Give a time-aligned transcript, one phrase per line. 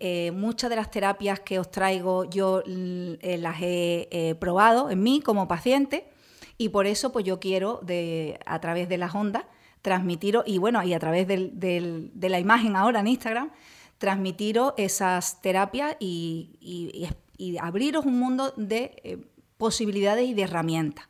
[0.00, 5.20] eh, muchas de las terapias que os traigo yo eh, las he probado en mí
[5.20, 6.08] como paciente
[6.56, 9.44] y por eso pues yo quiero de, a través de las ondas
[9.82, 13.50] transmitiros, y bueno, y a través de la imagen ahora en Instagram,
[13.98, 17.08] transmitiros esas terapias y,
[17.60, 19.24] abriros un mundo de
[19.56, 21.08] posibilidades y de herramientas.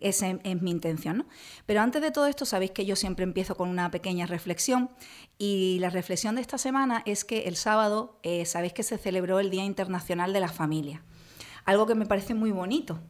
[0.00, 1.18] Esa es mi intención.
[1.18, 1.26] ¿no?
[1.66, 4.90] Pero antes de todo esto, sabéis que yo siempre empiezo con una pequeña reflexión
[5.38, 9.40] y la reflexión de esta semana es que el sábado, eh, sabéis que se celebró
[9.40, 11.02] el Día Internacional de la Familia,
[11.64, 13.00] algo que me parece muy bonito.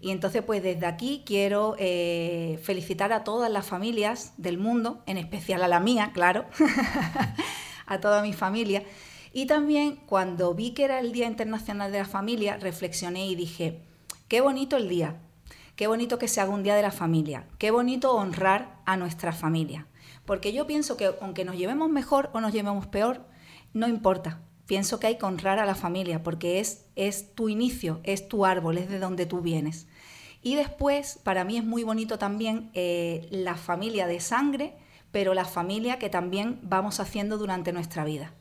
[0.00, 5.16] Y entonces, pues desde aquí quiero eh, felicitar a todas las familias del mundo, en
[5.16, 6.44] especial a la mía, claro,
[7.86, 8.82] a toda mi familia.
[9.32, 13.80] Y también cuando vi que era el Día Internacional de la Familia, reflexioné y dije,
[14.28, 15.16] qué bonito el día,
[15.76, 17.46] Qué bonito que se haga un día de la familia.
[17.58, 19.86] Qué bonito honrar a nuestra familia.
[20.24, 23.26] Porque yo pienso que aunque nos llevemos mejor o nos llevemos peor,
[23.74, 24.40] no importa.
[24.66, 28.46] Pienso que hay que honrar a la familia porque es, es tu inicio, es tu
[28.46, 29.86] árbol, es de donde tú vienes.
[30.42, 34.74] Y después, para mí es muy bonito también eh, la familia de sangre,
[35.12, 38.32] pero la familia que también vamos haciendo durante nuestra vida,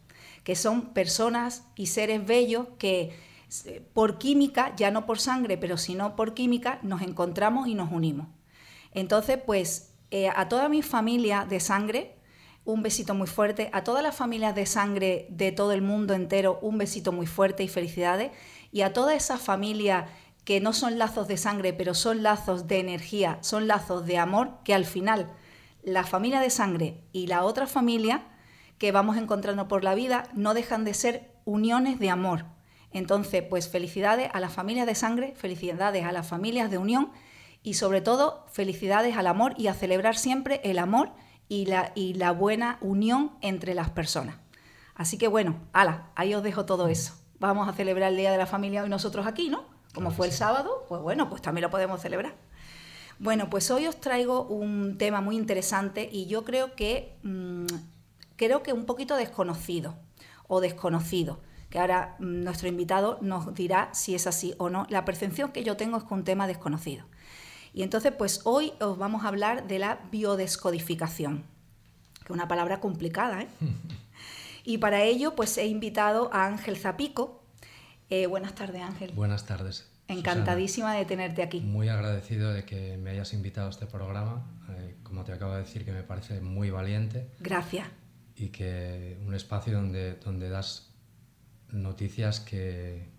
[0.46, 3.14] que son personas y seres bellos que
[3.94, 8.28] por química, ya no por sangre, pero sino por química, nos encontramos y nos unimos.
[8.92, 12.16] Entonces, pues eh, a toda mi familia de sangre,
[12.66, 13.70] un besito muy fuerte.
[13.74, 17.64] A todas las familias de sangre de todo el mundo entero, un besito muy fuerte
[17.64, 18.32] y felicidades.
[18.72, 20.08] Y a toda esa familia
[20.44, 24.60] que no son lazos de sangre, pero son lazos de energía, son lazos de amor,
[24.64, 25.32] que al final
[25.84, 28.28] la familia de sangre y la otra familia
[28.78, 32.46] que vamos encontrando por la vida no dejan de ser uniones de amor,
[32.96, 37.12] entonces, pues felicidades a las familias de sangre, felicidades a las familias de unión
[37.62, 41.12] y sobre todo felicidades al amor y a celebrar siempre el amor
[41.50, 44.38] y la, y la buena unión entre las personas.
[44.96, 47.14] Así que bueno, ala, ahí os dejo todo eso.
[47.38, 49.66] Vamos a celebrar el Día de la Familia hoy nosotros aquí, ¿no?
[49.94, 52.36] Como fue el sábado, pues bueno, pues también lo podemos celebrar.
[53.20, 57.66] Bueno, pues hoy os traigo un tema muy interesante y yo creo que, mm,
[58.38, 59.96] creo que un poquito desconocido
[60.48, 61.42] o desconocido
[61.76, 64.88] que ahora mm, nuestro invitado nos dirá si es así o no.
[64.90, 67.04] La percepción que yo tengo es con un tema desconocido.
[67.74, 71.44] Y entonces, pues hoy os vamos a hablar de la biodescodificación,
[72.20, 73.42] que es una palabra complicada.
[73.42, 73.50] ¿eh?
[74.64, 77.44] y para ello, pues he invitado a Ángel Zapico.
[78.10, 79.12] Eh, buenas tardes, Ángel.
[79.12, 79.92] Buenas tardes.
[80.08, 81.60] Encantadísima de tenerte aquí.
[81.60, 84.46] Muy agradecido de que me hayas invitado a este programa.
[84.70, 87.32] Eh, como te acabo de decir, que me parece muy valiente.
[87.42, 87.90] Gracias.
[88.38, 90.95] Y que un espacio donde, donde das
[91.72, 93.10] noticias que,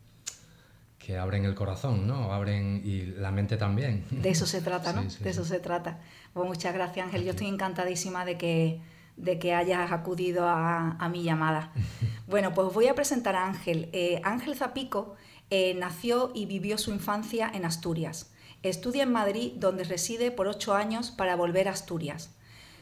[0.99, 2.33] que abren el corazón, ¿no?
[2.33, 4.05] Abren y la mente también.
[4.11, 5.03] De eso se trata, ¿no?
[5.21, 6.01] de eso se trata.
[6.33, 7.25] Pues muchas gracias, Ángel.
[7.25, 8.81] Yo estoy encantadísima de que,
[9.17, 11.73] de que hayas acudido a, mi llamada.
[12.29, 13.89] Bueno, pues voy a presentar a Ángel.
[13.93, 15.15] Eh, Ángel Zapico
[15.49, 18.33] eh, nació y vivió su infancia en Asturias.
[18.65, 22.35] Estudia en Madrid, donde reside por ocho años para volver a Asturias.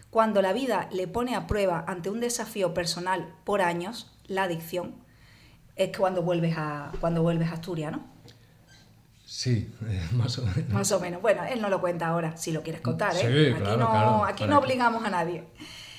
[0.08, 4.94] Cuando la vida le pone a prueba ante un desafío personal por años, la adicción,
[5.76, 8.04] es cuando vuelves a, cuando vuelves a Asturias, ¿no?
[9.26, 9.72] Sí,
[10.12, 10.68] más o menos.
[10.68, 11.20] Más o menos.
[11.20, 13.20] Bueno, él no lo cuenta ahora, si lo quieres contar, ¿eh?
[13.20, 15.44] Sí, aquí claro, no, claro, aquí no obligamos a nadie.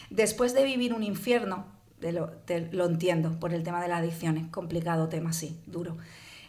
[0.10, 1.66] Después de vivir un infierno,
[2.00, 2.32] lo,
[2.72, 5.98] lo entiendo, por el tema de las adicciones, complicado tema, sí, duro.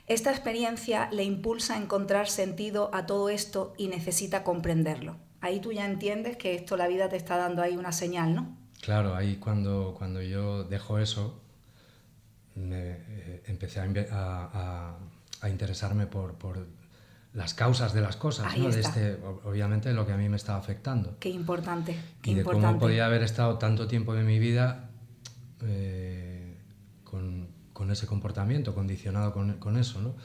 [0.06, 5.16] Esta experiencia le impulsa a encontrar sentido a todo esto y necesita comprenderlo.
[5.40, 8.56] Ahí tú ya entiendes que esto la vida te está dando ahí una señal, ¿no?
[8.80, 11.40] Claro, ahí cuando, cuando yo dejo eso,
[12.56, 14.98] me, eh, empecé a,
[15.40, 16.66] a, interesarme por, por,
[17.32, 21.18] las causas de las cosas, de este, obviamente lo que a mí me estaba afectando.
[21.20, 21.94] Qué importante.
[22.24, 24.88] y de cómo podía haber estado tanto tiempo de mi vida
[25.60, 26.56] eh,
[27.04, 30.00] con, con, ese comportamiento, condicionado con, con eso.
[30.00, 30.16] ¿no?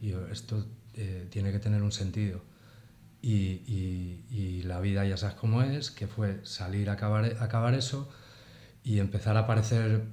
[0.00, 0.64] Y esto
[0.94, 2.40] eh, tiene que tener un sentido.
[3.20, 7.74] Y, y, y, la vida ya sabes cómo es, que fue salir a acabar, acabar
[7.74, 8.08] eso
[8.84, 10.04] y empezar a aparecer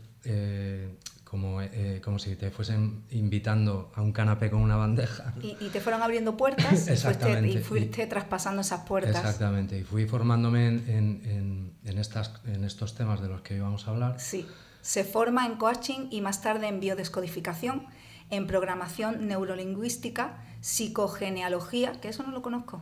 [1.29, 5.33] como, eh, como si te fuesen invitando a un canapé con una bandeja.
[5.41, 7.49] Y, te fueron abriendo puertas Exactamente.
[7.49, 9.15] y fuiste, traspasando esas puertas.
[9.15, 13.87] Exactamente, y fui formándome en, en, en, estas, en estos temas de los que íbamos
[13.87, 14.19] a hablar.
[14.19, 14.47] Sí,
[14.81, 17.85] se forma en coaching y más tarde en biodescodificación,
[18.29, 22.81] en programación neurolingüística, psicogenealogía, que eso no lo conozco,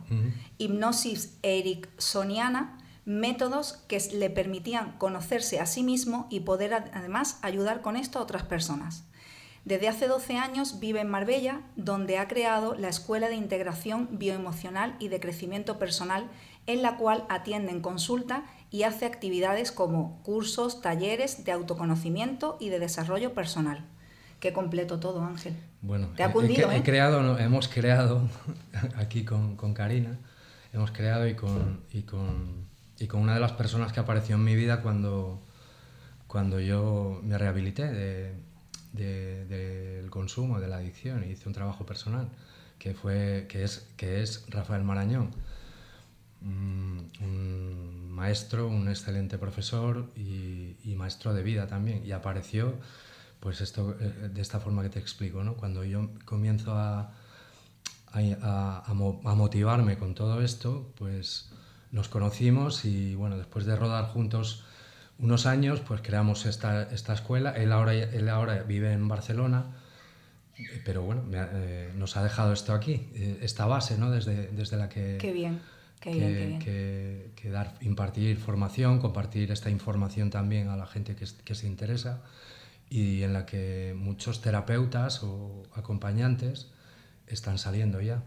[0.58, 7.96] hipnosis ericksoniana, métodos que le permitían conocerse a sí mismo y poder además ayudar con
[7.96, 9.04] esto a otras personas.
[9.64, 14.94] Desde hace 12 años vive en Marbella, donde ha creado la Escuela de Integración Bioemocional
[15.00, 16.28] y de Crecimiento Personal,
[16.66, 22.68] en la cual atiende en consulta y hace actividades como cursos, talleres de autoconocimiento y
[22.68, 23.84] de desarrollo personal.
[24.40, 25.56] Qué completo todo, Ángel.
[25.82, 26.82] Bueno, Te ha he- he, cundido, he ¿eh?
[26.84, 28.28] creado, hemos creado
[28.96, 30.16] aquí con, con Karina,
[30.72, 32.65] hemos creado y con, y, con,
[32.98, 35.40] y con una de las personas que apareció en mi vida cuando,
[36.26, 38.34] cuando yo me rehabilité de-
[38.92, 42.28] de- del consumo, de la adicción, y hice un trabajo personal,
[42.78, 45.30] que, fue, que, es, que es Rafael Marañón.
[46.40, 52.04] Mm, un maestro, un excelente profesor y, y maestro de vida también.
[52.06, 52.74] Y apareció,
[53.40, 55.54] pues esto, eh, de esta forma que te explico, ¿no?
[55.56, 57.12] Cuando yo comienzo a,
[58.12, 61.50] a, a- a motivarme con todo esto, pues
[61.96, 64.62] nos conocimos y bueno, después de rodar juntos
[65.18, 67.50] unos años, pues creamos esta, esta escuela.
[67.52, 69.64] Él ahora, él ahora vive en Barcelona,
[70.84, 74.10] pero bueno, me ha- eh, nos ha dejado esto aquí, eh, esta base, ¿no?
[74.10, 75.60] Desde, desde la que Qué bien,
[76.00, 76.58] qué que, bien, qué bien.
[76.60, 82.20] que- que dar, impartir formación, compartir esta información también a la gente que se interesa
[82.90, 86.68] y en la que muchos terapeutas o acompañantes
[87.26, 88.22] están saliendo ya.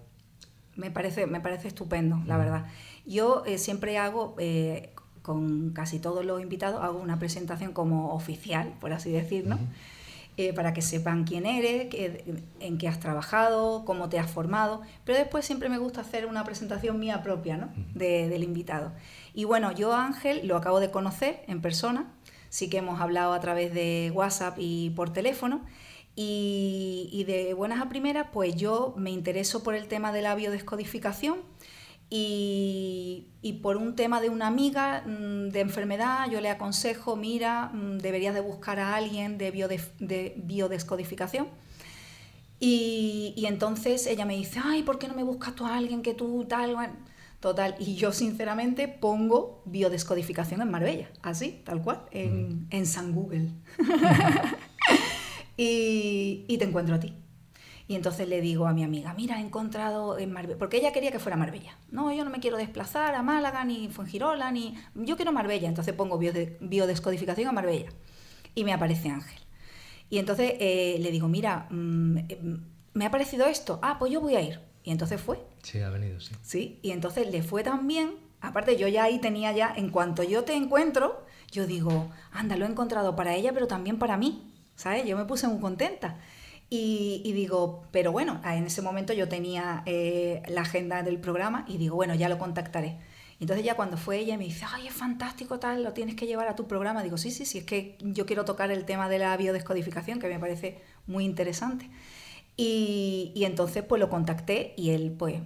[0.79, 2.65] Me parece, me parece estupendo, la verdad.
[3.05, 4.91] Yo eh, siempre hago, eh,
[5.21, 9.59] con casi todos los invitados, hago una presentación como oficial, por así decir, ¿no?
[10.37, 12.23] Eh, para que sepan quién eres, qué-
[12.61, 14.81] en qué has trabajado, cómo te has formado.
[15.03, 17.67] Pero después siempre me gusta hacer una presentación mía propia, ¿no?
[17.93, 18.93] De- del invitado.
[19.33, 22.05] Y bueno, yo a Ángel lo acabo de conocer en persona.
[22.49, 25.59] Sí que hemos hablado a través de WhatsApp y por teléfono.
[26.21, 30.35] Y, y de buenas a primeras, pues yo me intereso por el tema de la
[30.35, 31.37] biodescodificación
[32.09, 37.67] y, y por un tema de una amiga mm, de enfermedad, yo le aconsejo, mira,
[37.73, 41.47] mm, deberías de buscar a alguien de, biodef- de biodescodificación.
[42.59, 46.01] Y, y entonces ella me dice, ay, ¿por qué no me buscas tú a alguien
[46.01, 46.75] que tú tal?
[46.75, 46.95] Bueno,
[47.39, 53.51] total, y yo sinceramente pongo biodescodificación en Marbella, así, tal cual, en, en San Google.
[55.63, 57.13] y, y te encuentro a ti.
[57.87, 61.11] Y entonces le digo a mi amiga, mira, he encontrado en Marbella, porque ella quería
[61.11, 61.75] que fuera Marbella.
[61.91, 64.75] No, yo no me quiero desplazar a Málaga, ni Fuengirola, ni...
[64.93, 67.89] Yo quiero Marbella, entonces pongo biode- biodescodificación a Marbella.
[68.53, 69.39] Y me aparece Ángel.
[70.11, 72.39] Y entonces eh, le digo, mira, mm, eh,
[72.93, 74.59] me ha parecido esto, ah, pues yo voy a ir.
[74.83, 76.35] Y entonces fue, Sí, ha venido, sí.
[76.43, 76.79] ¿sí?
[76.83, 80.43] Y entonces le fue tan bien, aparte yo ya ahí tenía ya, en cuanto yo
[80.43, 84.48] te encuentro, yo digo, anda, lo he encontrado para ella, pero también para mí,
[84.79, 85.05] ¿sabes?
[85.05, 86.17] Yo me puse muy contenta.
[86.69, 91.77] Y, digo, pero bueno, en ese momento yo tenía eh, la agenda del programa y
[91.77, 92.97] digo, bueno, ya lo contactaré.
[93.41, 96.47] Entonces ya cuando fue ella me dice, ay, es fantástico tal, lo tienes que llevar
[96.47, 97.03] a tu programa.
[97.03, 100.27] Digo, sí, sí, sí, es que yo quiero tocar el tema de la biodescodificación, que
[100.27, 101.89] me parece muy interesante.
[102.55, 105.41] Y, y entonces pues lo contacté y él pues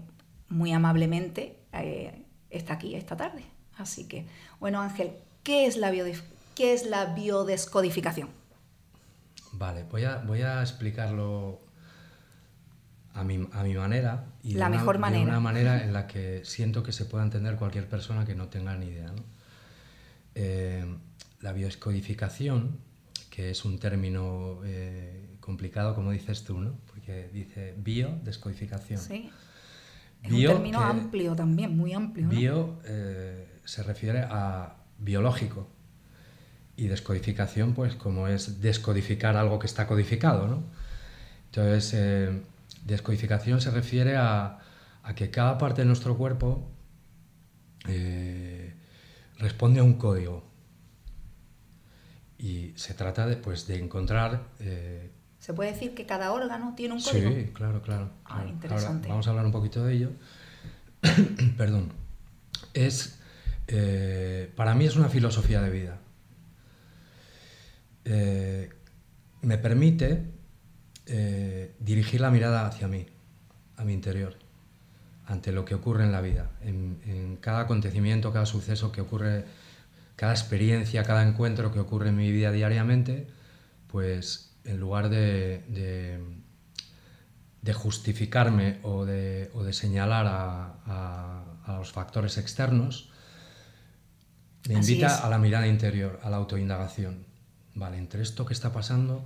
[0.50, 3.44] muy amablemente eh, está aquí esta tarde.
[3.78, 4.26] Así que,
[4.60, 5.14] bueno Ángel,
[5.44, 8.30] ¿qué es la, biodef- qué es la biodescodificación?
[9.54, 11.62] Vale, voy a, voy a explicarlo
[13.14, 15.24] a mi, a mi manera y La de, una, de manera.
[15.24, 18.76] una manera en la que siento que se pueda entender cualquier persona que no tenga
[18.76, 19.08] ni idea.
[19.12, 19.24] ¿no?
[20.36, 20.86] Eh,
[21.42, 22.78] la biodescodificación,
[23.30, 26.74] que es un término eh, complicado, como dices tú, ¿no?
[26.88, 29.00] porque dice biodescodificación.
[29.00, 29.30] Sí.
[30.24, 32.26] Es Bio, un término que- amplio también, muy amplio.
[32.26, 32.32] ¿no?
[32.32, 35.68] Bio eh, se refiere a biológico
[36.76, 40.64] y descodificación, pues como es descodificar algo que está codificado, ¿no?
[41.46, 42.42] Entonces, eh,
[42.86, 44.60] descodificación se refiere a,
[45.04, 46.68] a que cada parte de nuestro cuerpo
[47.88, 48.74] eh,
[49.38, 50.44] responde a un código.
[52.40, 54.48] Y se trata de, pues, de encontrar...
[54.60, 57.30] eh, ¿Se puede decir que cada órgano tiene un código?
[57.30, 58.10] Sí, claro, claro.
[58.26, 58.50] Ah, claro.
[58.50, 59.08] interesante.
[59.08, 60.10] Ahora vamos a hablar un poquito de ello.
[61.58, 61.94] Perdón.
[62.74, 63.20] Es,
[64.56, 66.00] para mí es una filosofía de vida.
[68.06, 68.70] Eh,
[69.42, 70.26] me permite
[71.06, 73.06] eh, dirigir la mirada hacia mí,
[73.78, 74.38] a mi interior,
[75.26, 79.46] ante lo que ocurre en la vida, en, en cada acontecimiento, cada suceso que ocurre,
[80.16, 83.28] cada experiencia, cada encuentro que ocurre en mi vida diariamente,
[83.88, 86.20] pues en lugar de, de,
[87.62, 93.10] de justificarme o de, o de señalar a, a- a los factores externos,
[94.68, 95.22] me Así invita es.
[95.24, 97.26] a la mirada interior, a la autoindagación.
[97.76, 99.26] Vale, entre esto que está pasando,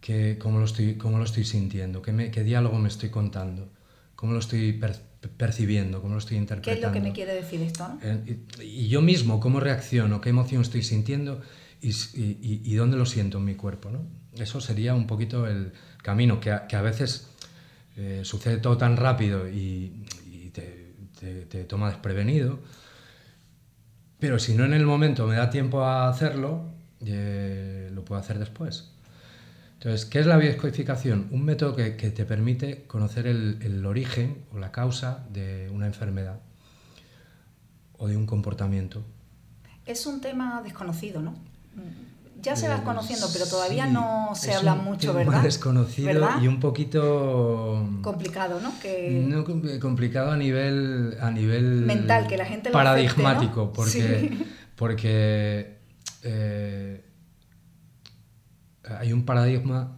[0.00, 2.02] ¿qué, cómo, lo estoy, ¿cómo lo estoy sintiendo?
[2.02, 3.68] ¿Qué, me- qué diálogo me estoy contando?
[4.16, 5.00] ¿Cómo lo estoy per-
[5.36, 6.00] percibiendo?
[6.02, 6.86] ¿Cómo lo estoy ¿Qué interpretando?
[6.86, 7.88] es lo que me quiere decir esto?
[7.88, 7.98] ¿no?
[8.02, 11.40] Eh, Y, y yo mismo, cómo reacciono, qué emoción estoy sintiendo
[11.82, 13.90] y, y- y- dónde lo siento en mi cuerpo.
[13.90, 14.00] ¿no?
[14.34, 17.28] Eso sería un poquito el camino, que a, que a veces
[17.96, 22.60] eh, sucede todo tan rápido y, y te, te- te toma desprevenido.
[24.18, 26.69] Pero si no en el momento me da tiempo a hacerlo,
[27.04, 28.90] eh, lo puedo hacer después.
[29.74, 31.28] Entonces, ¿qué es la biodescodificación?
[31.30, 36.40] Un método que, te permite conocer el, origen o la causa de una enfermedad
[37.96, 39.02] o de un comportamiento.
[39.86, 41.34] Es un tema desconocido, ¿no?
[42.42, 45.42] Ya se va conociendo, pero todavía no se habla mucho, tema ¿verdad?
[45.42, 48.72] desconocido y un poquito complicado, ¿no?
[48.80, 49.78] Que...
[49.80, 55.79] complicado a nivel a nivel mental, que la gente lo paradigmático, porque porque
[56.22, 57.04] eh,
[58.84, 59.96] hay un paradigma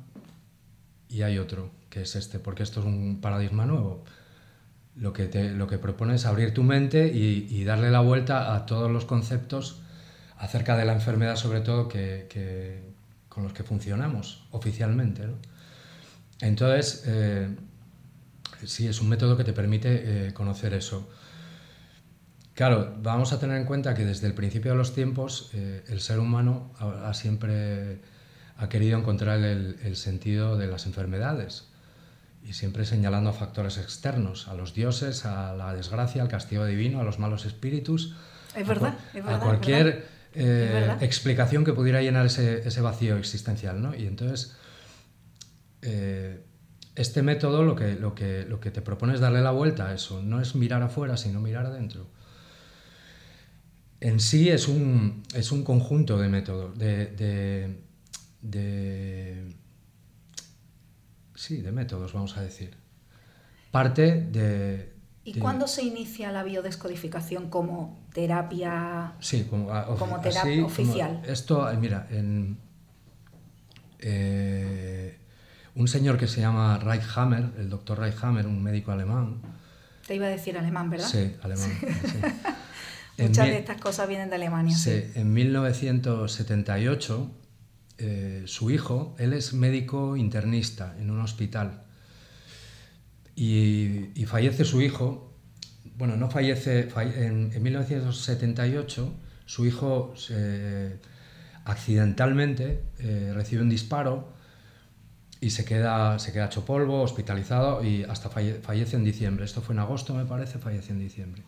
[1.08, 4.04] y hay otro, que es este, porque esto es un paradigma nuevo.
[4.96, 8.90] Lo que, lo que propone es abrir tu mente y, darle la vuelta a todos
[8.90, 9.80] los conceptos
[10.36, 12.82] acerca de la enfermedad, sobre todo, que,
[13.28, 15.22] con los que funcionamos oficialmente.
[16.40, 17.48] Entonces, eh,
[18.64, 21.08] sí, es un método que te permite eh, conocer eso.
[22.54, 26.00] Claro, vamos a tener en cuenta que desde el principio de los tiempos eh, el
[26.00, 28.00] ser humano ha siempre
[28.58, 31.64] ha querido encontrar el, sentido de las enfermedades
[32.44, 37.00] y siempre señalando a factores externos, a los dioses, a la desgracia, al castigo divino,
[37.00, 38.14] a los malos espíritus,
[38.54, 38.94] es verdad,
[39.26, 43.80] a, cualquier eh, explicación que pudiera llenar ese, vacío existencial.
[43.80, 43.94] ¿no?
[43.94, 44.56] Y entonces,
[45.82, 46.44] eh,
[46.94, 49.94] este método lo que, lo, que, lo que te propone es darle la vuelta a
[49.94, 52.06] eso, no es mirar afuera, sino mirar adentro.
[54.04, 57.06] En sí es un, es un conjunto de métodos, de
[58.42, 59.54] de,
[61.34, 62.76] sí, de métodos, vamos a decir.
[63.70, 64.92] Parte de...
[65.24, 69.68] ¿Y cuándo se inicia la biodescodificación como terapia, sí, como,
[70.20, 71.22] terapia oficial?
[71.24, 72.58] esto, mira, en,
[74.00, 75.16] eh,
[75.76, 79.40] un señor que se llama Reichhammer, el doctor Reichhammer, un médico alemán.
[80.04, 81.06] Te iba a decir alemán, ¿verdad?
[81.06, 81.70] Sí, alemán.
[83.18, 84.76] Muchas de estas cosas vienen de Alemania.
[84.76, 87.30] Sí, en 1978
[87.98, 91.84] eh, su hijo, él es médico internista en un hospital
[93.36, 95.36] y, fallece su hijo,
[95.96, 99.14] bueno, no fallece, en, 1978
[99.46, 100.14] su hijo
[101.64, 104.32] accidentalmente eh, recibe un disparo
[105.40, 109.44] y se queda, se queda hecho polvo, hospitalizado y hasta fallece en diciembre.
[109.44, 111.42] Esto fue en agosto, me parece, fallece en diciembre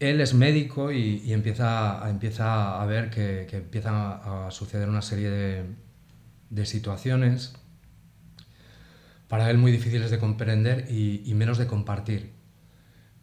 [0.00, 2.00] él es médico y, empieza,
[2.80, 5.30] a ver que, que empiezan a, suceder una serie
[6.50, 7.54] de, situaciones
[9.28, 12.32] para él muy difíciles de comprender y, menos de compartir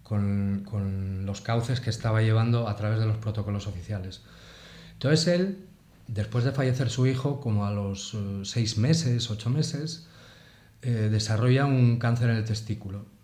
[0.03, 4.23] con, los cauces que estaba llevando a través de los protocolos oficiales.
[4.93, 5.67] Entonces él,
[6.07, 10.07] después de fallecer su hijo, como a los eh, seis meses, ocho meses,
[10.81, 13.14] eh, desarrolla un cáncer en el testículo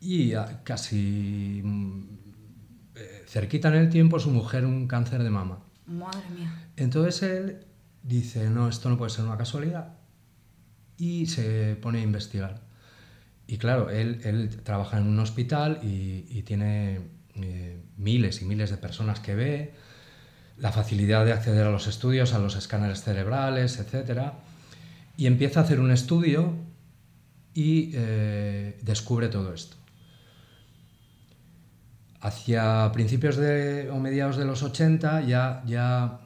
[0.00, 0.32] y
[0.64, 2.02] casi mm,
[2.96, 5.60] eh, cerquita en el tiempo su mujer un cáncer de mama.
[5.86, 6.68] Madre mía.
[6.76, 7.66] Entonces él
[8.02, 9.94] dice, no, esto no puede ser una casualidad
[10.96, 12.62] y se pone a investigar.
[13.46, 17.00] Y claro, él, él trabaja en un hospital y, tiene
[17.34, 19.74] eh, miles y miles de personas que ve,
[20.56, 24.32] la facilidad de acceder a los estudios, a los escáneres cerebrales, etc.
[25.16, 26.54] Y empieza a hacer un estudio
[27.54, 29.79] y eh, descubre todo esto
[32.20, 36.20] hacia principios de, o mediados de los 80 ya, ya,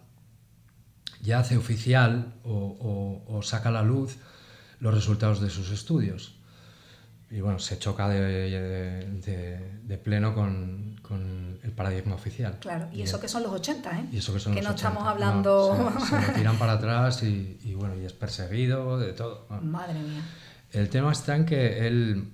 [1.20, 4.16] ya hace oficial o, saca a la luz
[4.80, 6.36] los resultados de sus estudios.
[7.30, 9.10] Y bueno, se choca de,
[9.82, 12.58] de, pleno con, con, el paradigma oficial.
[12.60, 14.04] Claro, y, eso que son los 80, ¿eh?
[14.12, 15.92] Y eso que son que no estamos hablando...
[16.06, 19.46] se, lo tiran para atrás y, y, bueno, y es perseguido, de todo.
[19.62, 20.22] Madre mía.
[20.70, 22.32] El tema está en que él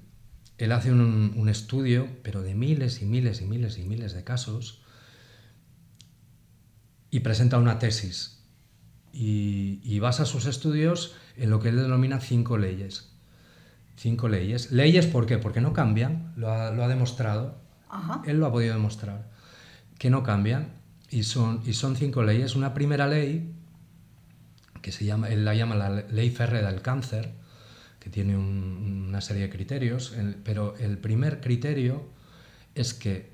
[0.64, 4.82] él hace un, estudio, pero de miles y miles y miles y miles de casos,
[7.10, 8.44] y presenta una tesis.
[9.12, 13.10] Y, basa sus estudios en lo que él denomina cinco leyes.
[13.96, 14.70] Cinco leyes.
[14.70, 15.38] Leyes, ¿por qué?
[15.38, 17.58] Porque no cambian, lo ha, demostrado.
[18.26, 19.30] Él lo ha podido demostrar.
[19.98, 20.74] Que no cambian.
[21.10, 22.54] Y son, y son cinco leyes.
[22.54, 23.54] Una primera ley,
[24.82, 27.39] que se llama, él la llama la ley férrea del cáncer,
[28.00, 32.02] que tiene una serie de criterios, pero el primer criterio
[32.74, 33.30] es que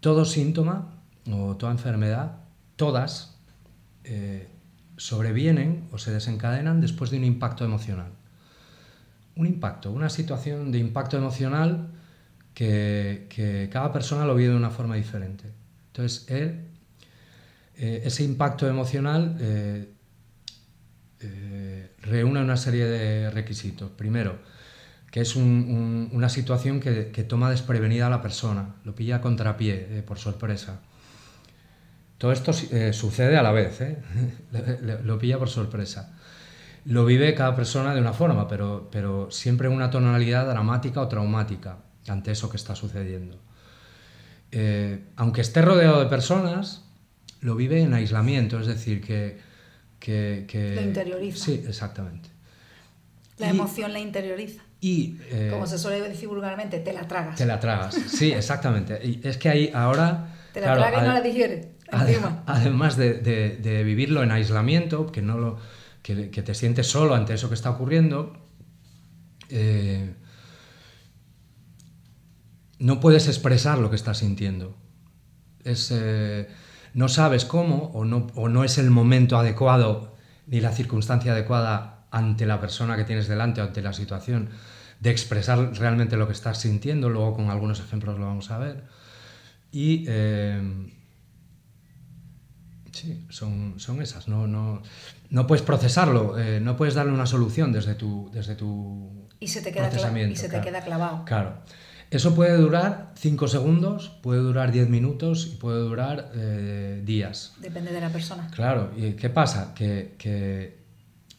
[0.00, 0.96] todo síntoma
[1.30, 2.40] o toda enfermedad,
[2.76, 3.38] todas,
[4.04, 4.48] eh,
[4.96, 8.12] sobrevienen o se desencadenan después de un impacto emocional.
[9.36, 11.90] Un impacto, una situación de impacto emocional
[12.52, 15.44] que, cada persona lo vive de una forma diferente.
[15.86, 16.66] Entonces, él,
[17.76, 19.88] eh, ese impacto emocional eh,
[21.22, 23.90] eh, reúne una serie de requisitos.
[23.90, 24.38] Primero,
[25.10, 30.02] que es una situación que, toma desprevenida a la persona, lo pilla a contrapié, eh,
[30.02, 30.80] por sorpresa.
[32.16, 33.80] Todo esto eh, sucede a la vez,
[35.04, 36.16] lo pilla por sorpresa.
[36.86, 41.78] Lo vive cada persona de una forma, pero, siempre en una tonalidad dramática o traumática
[42.08, 43.38] ante eso que está sucediendo.
[45.16, 46.84] Aunque esté rodeado de personas,
[47.42, 49.49] lo vive en aislamiento, es decir, que...
[50.00, 51.44] que, que lo interioriza.
[51.44, 52.30] Sí, exactamente.
[53.38, 54.62] La emoción la interioriza.
[54.80, 57.36] Y, eh, Como se suele decir vulgarmente, te la tragas.
[57.36, 58.98] Te la tragas, sí, exactamente.
[59.04, 60.34] Y es que ahí ahora...
[60.52, 61.68] Te la tragas y no la digieres.
[62.46, 65.58] Además de, de, vivirlo en aislamiento, que, no lo,
[66.02, 68.32] que, que, te sientes solo ante eso que está ocurriendo,
[69.48, 70.14] eh,
[72.78, 74.76] no puedes expresar lo que estás sintiendo.
[75.64, 76.48] Es, eh,
[76.94, 80.16] no sabes cómo o no, o no es el momento adecuado
[80.46, 84.50] ni la circunstancia adecuada ante la persona que tienes delante o ante la situación
[84.98, 87.08] de expresar realmente lo que estás sintiendo.
[87.08, 88.84] Luego con algunos ejemplos lo vamos a ver.
[89.72, 90.90] Y eh,
[92.92, 94.26] sí, son, son esas.
[94.28, 94.82] No, no,
[95.30, 99.62] no puedes procesarlo, eh, no puedes darle una solución desde tu, desde tu y se
[99.62, 99.88] te queda,
[100.28, 101.24] y se te queda clavado.
[101.24, 101.62] Claro.
[102.10, 107.54] Eso puede durar 5 segundos, puede durar 10 minutos y puede durar eh, días.
[107.60, 108.48] Depende de la persona.
[108.52, 109.74] Claro, ¿y qué pasa?
[109.74, 110.78] Que, que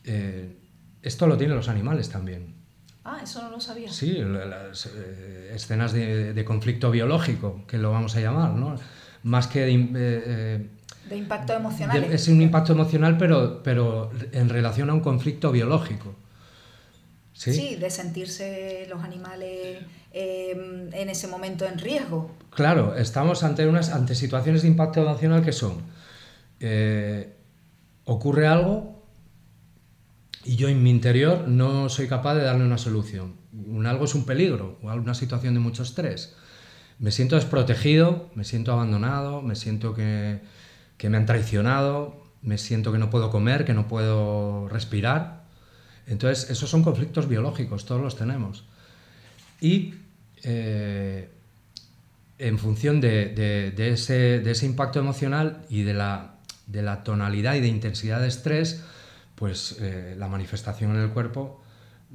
[0.06, 0.58] eh,
[1.02, 2.56] esto lo tienen los animales también.
[3.04, 3.92] Ah, eso no lo sabía.
[3.92, 8.76] Sí, las eh, escenas de, de, conflicto biológico, que lo vamos a llamar, ¿no?
[9.24, 10.70] Más que de,
[11.10, 12.06] de impacto emocional.
[12.06, 16.16] es un impacto emocional, pero, pero en relación a un conflicto biológico.
[17.34, 19.80] Sí, sí de sentirse los animales
[20.14, 22.36] Em, en ese momento en riesgo.
[22.50, 25.78] Claro, estamos ante, unas, ante situaciones de impacto nacional que son,
[26.60, 27.38] eh,
[28.04, 29.06] ocurre algo
[30.44, 33.38] y yo en mi interior no soy capaz de darle una solución.
[33.54, 36.36] Un algo es un peligro o una situación de mucho estrés.
[37.00, 40.42] Me siento desprotegido, me siento abandonado, me siento que,
[40.98, 45.46] que me han traicionado, me siento que no puedo comer, que no puedo respirar.
[46.06, 48.66] Entonces, esos son conflictos biológicos, todos los tenemos.
[49.62, 49.94] Y
[50.44, 51.30] eh,
[52.40, 58.84] en función de, ese, impacto emocional y de la, tonalidad y de intensidad de estrés,
[59.36, 61.62] pues eh, la manifestación en el cuerpo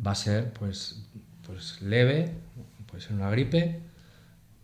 [0.04, 1.04] va a ser pues,
[1.46, 2.32] pues leve,
[2.90, 3.80] puede ser una gripe,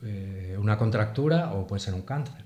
[0.03, 2.45] eh, una contractura o puede ser un cáncer.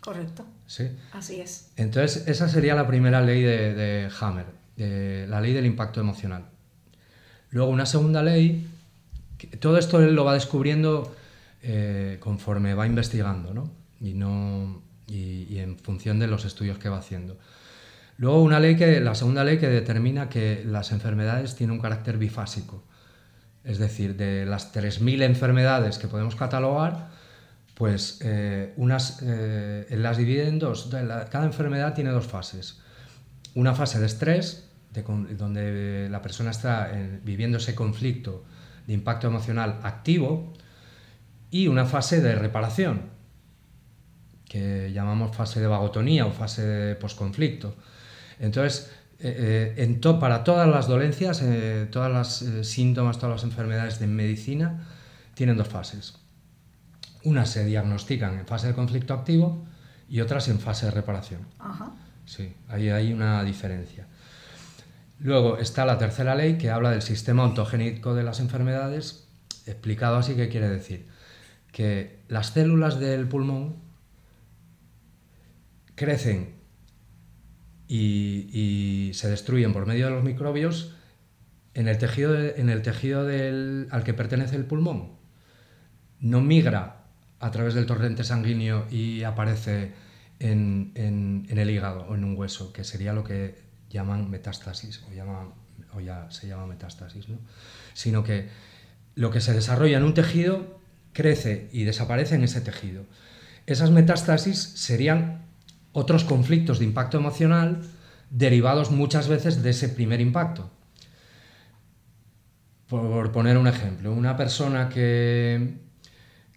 [0.00, 0.44] Correcto.
[0.66, 0.90] Sí.
[1.12, 1.70] Así es.
[1.76, 4.46] Entonces, esa sería la primera ley de, de Hammer,
[4.76, 6.46] la ley del impacto emocional.
[7.50, 8.66] Luego, una segunda ley
[9.46, 11.14] todo esto él lo va descubriendo
[11.64, 13.70] eh, conforme va investigando, ¿no?
[14.00, 17.38] Y, no y, en función de los estudios que va haciendo.
[18.16, 22.18] Luego una ley que, la segunda ley que determina que las enfermedades tienen un carácter
[22.18, 22.82] bifásico.
[23.62, 27.10] Es decir, de las 3.000 enfermedades que podemos catalogar,
[27.74, 30.90] pues eh, unas eh, las divide en dos.
[31.30, 32.80] cada enfermedad tiene dos fases.
[33.54, 34.68] Una fase de estrés,
[35.38, 36.90] donde la persona está
[37.22, 38.44] viviendo ese conflicto
[38.86, 40.52] de impacto emocional activo
[41.50, 43.10] y una fase de reparación,
[44.48, 47.76] que llamamos fase de vagotonía o fase de posconflicto.
[48.38, 54.00] Entonces, eh, eh, en para todas las dolencias, eh, todas las síntomas, todas las enfermedades
[54.00, 54.86] de medicina,
[55.34, 56.14] tienen dos fases.
[57.24, 59.64] Unas se diagnostican en fase de conflicto activo
[60.08, 61.46] y otras en fase de reparación.
[62.26, 64.06] Sí, ahí hay una diferencia.
[65.22, 69.28] Luego está la tercera ley que habla del sistema ontogénico de las enfermedades,
[69.66, 71.06] explicado así que quiere decir
[71.70, 73.76] que las células del pulmón
[75.94, 76.56] crecen
[77.86, 80.96] y, se destruyen por medio de los microbios
[81.74, 85.18] en el tejido, en el tejido al que pertenece el pulmón.
[86.18, 87.04] No migra
[87.38, 89.92] a través del torrente sanguíneo y aparece
[90.40, 95.02] en el hígado o en un hueso, que sería lo que llaman metástasis,
[95.94, 97.38] o, ya se llama metástasis, ¿no?
[97.94, 98.48] sino que
[99.14, 100.80] lo que se desarrolla en un tejido
[101.12, 103.04] crece y desaparece en ese tejido.
[103.66, 105.42] Esas metástasis serían
[105.92, 107.82] otros conflictos de impacto emocional
[108.30, 110.70] derivados muchas veces de ese primer impacto.
[112.88, 115.76] Por poner un ejemplo, una persona que,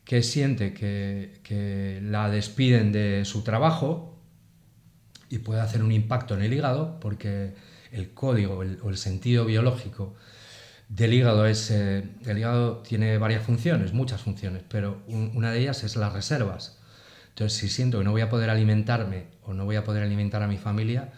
[0.04, 4.15] que siente que, que la despiden de su trabajo
[5.36, 7.54] y puede hacer un impacto en el hígado porque
[7.92, 10.16] el código o el sentido biológico
[10.88, 15.84] del hígado es eh, el hígado tiene varias funciones muchas funciones pero una de ellas
[15.84, 16.80] es las reservas.
[17.30, 20.42] Entonces si siento que no voy a poder alimentarme o no voy a poder alimentar
[20.42, 21.12] a mi familia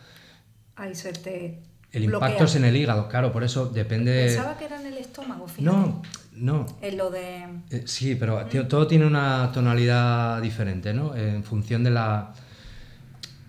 [0.76, 4.66] ahí se te el impacto es en el hígado claro por eso depende pensaba que
[4.66, 5.64] era en el estómago fíjate.
[5.64, 6.02] no
[6.34, 6.68] no.
[6.82, 11.92] En lo de eh, sí pero todo tiene una tonalidad diferente no en función de
[11.92, 12.34] la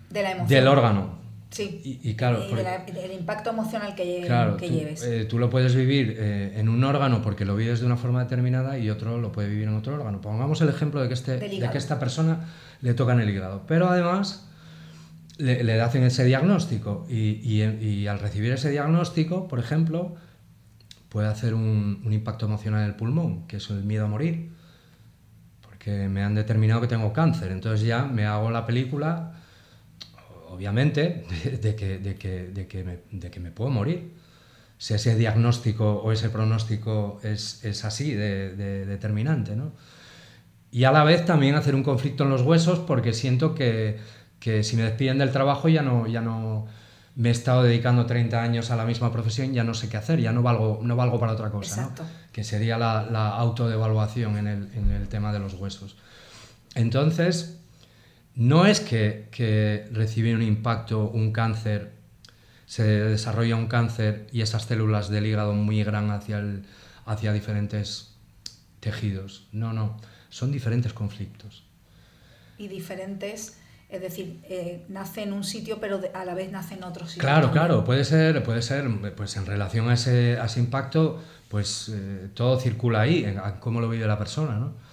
[0.09, 0.47] De la emoción.
[0.49, 1.19] del órgano.
[1.51, 1.81] Sí.
[1.83, 4.73] Y, y claro, Y porque- de la- del impacto emocional que, lle- claro, que tú,
[4.73, 5.03] lleves.
[5.03, 8.21] eh, tú lo puedes vivir eh, en un órgano porque lo vives de una forma
[8.23, 10.21] determinada y otro lo puede vivir en otro órgano.
[10.21, 12.45] Pongamos el ejemplo de que, este, de que esta persona
[12.81, 14.47] le toca en el hígado, pero además
[15.37, 20.15] le, le hacen ese diagnóstico y, y- y al recibir ese diagnóstico, por ejemplo,
[21.09, 24.51] puede hacer un, un impacto emocional en el pulmón, que es el miedo a morir,
[25.61, 29.33] porque me han determinado que tengo cáncer, entonces ya me hago la película,
[30.51, 31.25] obviamente,
[31.61, 34.13] de, que, de, que, de, que me, de que me puedo morir.
[34.77, 39.73] Si ese diagnóstico o ese pronóstico es, es así de, de determinante, ¿no?
[40.71, 43.97] Y a la vez también hacer un conflicto en los huesos porque siento que,
[44.39, 46.67] que si me despiden del trabajo ya no, ya no
[47.15, 50.19] me he estado dedicando 30 años a la misma profesión, ya no sé qué hacer,
[50.21, 52.05] ya no valgo, no valgo para otra cosa, ¿no?
[52.31, 55.97] Que sería la, la autodevaluación en el, en el tema de los huesos.
[56.75, 57.58] Entonces,
[58.39, 61.91] no es que, que recibir un impacto, un cáncer,
[62.65, 66.63] se desarrolla un cáncer y esas células del hígado migran hacia, el,
[67.05, 68.15] hacia diferentes
[68.79, 69.49] tejidos.
[69.51, 69.97] No, no,
[70.29, 71.65] son diferentes conflictos.
[72.57, 73.57] Y diferentes,
[73.89, 77.21] es decir, eh, nace en un sitio, pero a la vez nace en otro sitio.
[77.21, 77.65] Claro, también.
[77.65, 82.29] claro, puede ser, puede ser, pues en relación a ese, a ese impacto, pues eh,
[82.35, 84.87] todo circula ahí, en, cómo lo vive la persona, ¿no?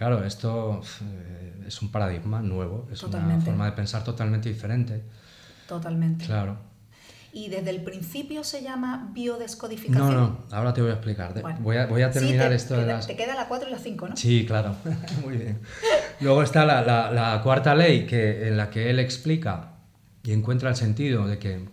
[0.00, 5.02] Claro, esto eh, es un paradigma nuevo, es una forma de pensar totalmente diferente,
[5.68, 6.24] Totalmente.
[6.24, 6.56] claro.
[7.34, 10.14] Y desde el principio se llama No, biodescodificación.
[10.14, 11.38] no, ahora te voy a explicar.
[11.42, 11.58] Bueno.
[11.60, 13.06] voy, a, voy a Sí, terminar te, esto de las...
[13.06, 14.16] Te queda la 4 y la 5, ¿no?
[14.16, 14.74] Sí, claro,
[15.22, 15.60] muy bien.
[16.22, 19.74] Luego está la, la- la cuarta ley que, en la que él explica
[20.22, 21.68] y encuentra el sentido de que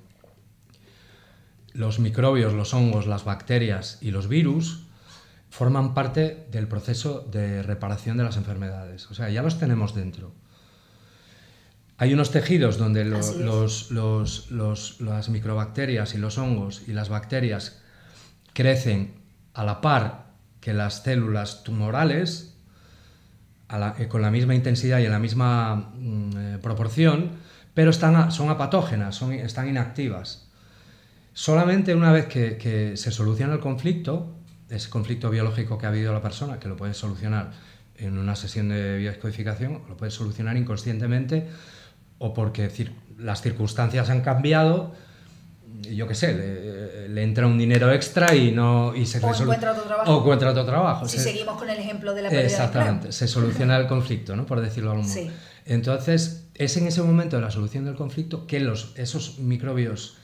[1.71, 4.83] los microbios, los hongos, las bacterias y los virus
[5.49, 9.09] forman parte del proceso de reparación de las enfermedades.
[9.09, 10.33] O sea, ya los tenemos dentro.
[11.97, 17.09] Hay unos tejidos donde lo- los, los- los- las microbacterias y los hongos y las
[17.09, 17.81] bacterias
[18.53, 19.15] crecen
[19.53, 20.27] a la par
[20.61, 22.55] que las células tumorales,
[23.67, 27.31] a la- eh, con la misma intensidad y en la misma mm, eh, proporción,
[27.73, 30.49] pero están son apatógenas, son, están inactivas.
[31.33, 34.35] Solamente una vez que, que se soluciona el conflicto,
[34.69, 37.51] ese conflicto biológico que ha habido la persona, que lo puedes solucionar
[37.97, 41.47] en una sesión de biodescodificación, lo puedes solucionar inconscientemente
[42.19, 44.93] o porque cir- las circunstancias han cambiado,
[45.91, 49.71] yo qué sé, le, le entra un dinero extra y no y se O encuentra
[49.71, 50.15] otro trabajo.
[50.15, 51.07] O encuentra otro trabajo.
[51.07, 54.45] Si Se- seguimos con el ejemplo de la pérdida Exactamente, se soluciona el conflicto, ¿no?
[54.45, 55.19] por decirlo de algún modo.
[55.21, 55.31] Sí.
[55.65, 60.17] Entonces, es en ese momento de la solución del conflicto que los, esos microbios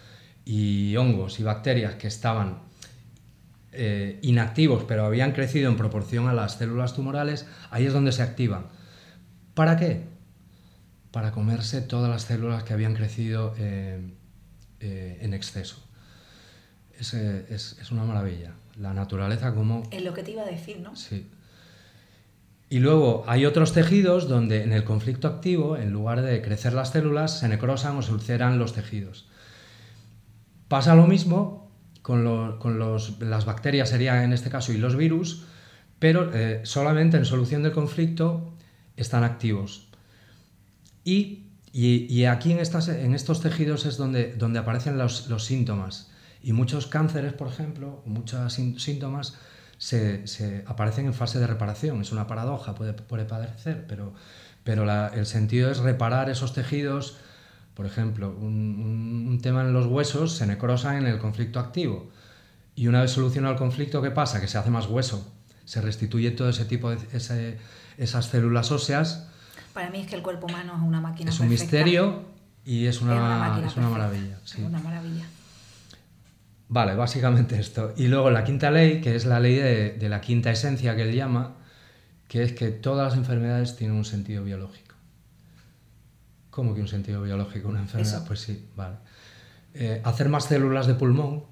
[0.46, 2.60] y hongos y bacterias que estaban
[3.74, 8.22] eh, inactivos pero habían crecido en proporción a las células tumorales, ahí es donde se
[8.24, 8.68] activan.
[9.54, 10.04] ¿Para qué?
[11.12, 14.02] Para comerse todas las células que habían crecido eh,
[14.80, 15.78] eh, en exceso.
[17.00, 18.54] Es, es- es una maravilla.
[18.80, 20.96] La naturaleza como Es lo que te iba a decir, ¿no?
[20.96, 21.28] Sí.
[22.70, 26.90] Y luego hay otros tejidos donde en el conflicto activo, en lugar de crecer las
[26.92, 29.28] células, se necrosan o se ulceran los tejidos.
[30.68, 31.63] Pasa lo mismo
[32.04, 35.46] con, lo- con los- las bacterias, sería en este caso, y los virus,
[35.98, 38.54] pero eh, solamente en solución del conflicto
[38.98, 39.88] están activos.
[41.04, 45.44] Y, y- y aquí en, estas, en estos tejidos es donde, donde aparecen los, los
[45.46, 46.12] síntomas.
[46.42, 49.36] Y muchos cánceres, por ejemplo, muchos sín- síntomas
[49.78, 52.02] se, se aparecen en fase de reparación.
[52.02, 54.14] Es una paradoja, puede, puede parecer, pero,
[54.64, 57.18] pero la- el sentido es reparar esos tejidos.
[57.74, 62.10] Por ejemplo, un, tema en los huesos se necrosa en el conflicto activo.
[62.76, 64.40] Y una vez solucionado el conflicto, ¿qué pasa?
[64.42, 65.32] Que se hace más hueso.
[65.66, 67.58] Se restituye todo ese tipo de ese-
[67.98, 69.28] esas células óseas.
[69.74, 71.78] Para mí es que el cuerpo humano es una máquina Es un perfecta.
[71.78, 72.22] misterio
[72.66, 74.40] y es una, es una es maravilla.
[74.44, 74.62] sí.
[74.62, 75.26] Es una maravilla.
[76.70, 77.94] Vale, básicamente esto.
[77.98, 81.04] Y luego la quinta ley, que es la ley de, de la quinta esencia que
[81.04, 81.56] él llama,
[82.28, 84.83] que es que todas las enfermedades tienen un sentido biológico.
[86.54, 87.68] ¿Cómo que un sentido biológico?
[87.68, 88.18] Una enfermedad.
[88.18, 88.26] Eso.
[88.28, 88.98] Pues sí, vale.
[89.74, 91.46] Eh, hacer más células de pulmón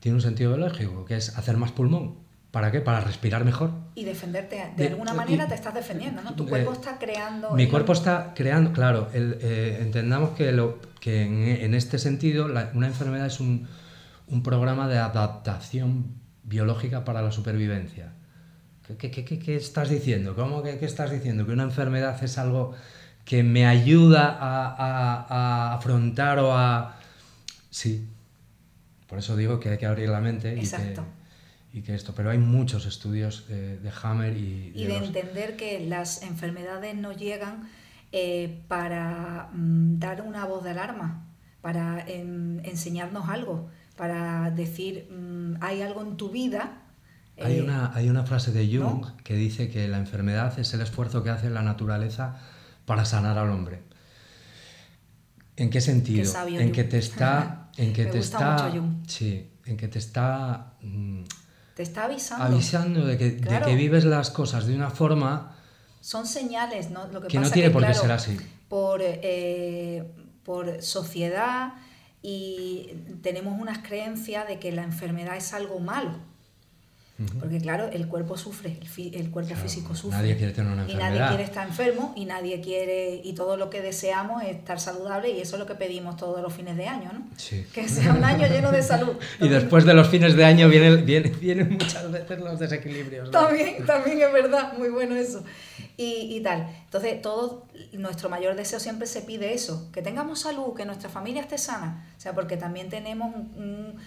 [0.00, 2.18] tiene un sentido biológico, que es hacer más pulmón.
[2.50, 2.80] ¿Para qué?
[2.80, 3.70] Para respirar mejor.
[3.94, 6.34] Y defenderte, de De- alguna manera te estás defendiendo, ¿no?
[6.34, 7.50] Tu eh, cuerpo está creando...
[7.52, 11.98] Mi el- cuerpo está creando, claro, el, eh, entendamos que, lo, que en, en este
[11.98, 13.68] sentido la- una enfermedad es un,
[14.26, 16.06] un programa de adaptación
[16.42, 18.14] biológica para la supervivencia.
[18.86, 20.34] ¿Qué, qué- qué- qué- qué estás diciendo?
[20.34, 21.46] ¿Cómo que qué estás diciendo?
[21.46, 22.72] ¿Que una enfermedad es algo
[23.30, 25.26] que me ayuda a, a-
[25.70, 26.96] a afrontar o a...
[27.70, 28.08] Sí,
[29.06, 31.04] por eso digo que hay que abrir la mente y que, Exacto.
[31.72, 35.86] y que esto, pero hay muchos estudios de Hammer y, y de los- entender que
[35.86, 37.68] las enfermedades no llegan
[38.10, 41.28] eh, para mm, dar una voz de alarma,
[41.60, 46.78] para enseñarnos algo, para decir, mm, hay algo en tu vida.
[47.40, 50.80] Hay, eh, una, hay una frase de Jung que dice que la enfermedad es el
[50.80, 52.40] esfuerzo que hace la naturaleza
[52.90, 53.82] para sanar al hombre.
[55.56, 56.28] ¿En qué sentido?
[56.48, 58.68] en que te está, en que te está,
[59.06, 61.22] sí, en que te está, mm,
[61.76, 65.54] te está avisando, avisando de que, de que, vives las cosas de una forma.
[66.00, 67.06] Son señales, ¿no?
[67.06, 68.36] Lo que, no tiene por qué ser así.
[68.68, 70.04] Por, eh,
[70.42, 71.74] por sociedad
[72.22, 72.90] y
[73.22, 76.10] tenemos unas creencias de que la enfermedad es algo malo.
[77.38, 78.78] Porque claro, el cuerpo sufre,
[79.12, 80.18] el, cuerpo físico sufre.
[80.18, 81.10] Nadie quiere tener una enfermedad.
[81.10, 84.80] Y nadie quiere estar enfermo y nadie quiere, y todo lo que deseamos es estar
[84.80, 87.26] saludable y eso es lo que pedimos todos los fines de año, ¿no?
[87.36, 87.66] Sí.
[87.74, 89.16] Que sea un año lleno de salud.
[89.40, 93.30] y después de los fines de año vienen, vienen, vienen muchas veces los desequilibrios.
[93.30, 95.44] También, también es verdad, muy bueno eso.
[95.98, 96.68] Y, y, tal.
[96.84, 101.42] Entonces, todo nuestro mayor deseo siempre se pide eso, que tengamos salud, que nuestra familia
[101.42, 102.06] esté sana.
[102.16, 103.98] O sea, porque también tenemos un un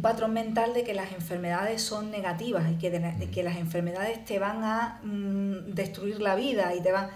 [0.00, 4.62] patrón mental de que las enfermedades son negativas y que, que las enfermedades te van
[4.62, 7.08] a mm, destruir la vida y te van...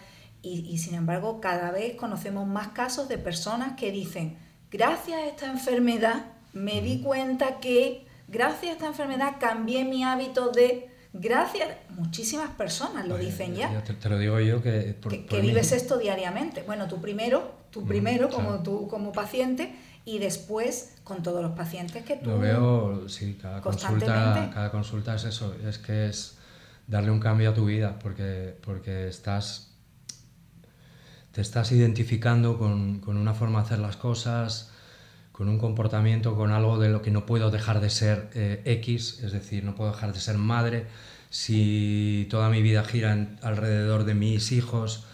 [0.42, 4.38] Y, sin embargo, cada vez conocemos más casos de personas que dicen,
[4.70, 10.50] gracias a esta enfermedad me di cuenta que, gracias a esta enfermedad cambié mi hábito
[10.50, 10.88] de...
[11.12, 13.82] Gracias, muchísimas personas lo dicen ya.
[13.82, 14.96] Te, lo digo yo que...
[15.28, 16.62] que, vives esto diariamente.
[16.62, 19.74] Bueno, tú primero, tú primero como, tú, como paciente
[20.06, 22.30] y después con todos los pacientes que tú...
[22.30, 26.38] Lo veo, sí, cada consulta, cada consulta es eso, es que es
[26.86, 29.72] darle un cambio a tu vida, porque, porque estás,
[31.32, 34.70] te estás identificando con, con una forma de hacer las cosas,
[35.32, 39.24] con un comportamiento, con algo de lo que no puedo dejar de ser eh, X,
[39.24, 40.86] es decir, no puedo dejar de ser madre,
[41.30, 45.04] si toda mi vida gira alrededor de mis hijos,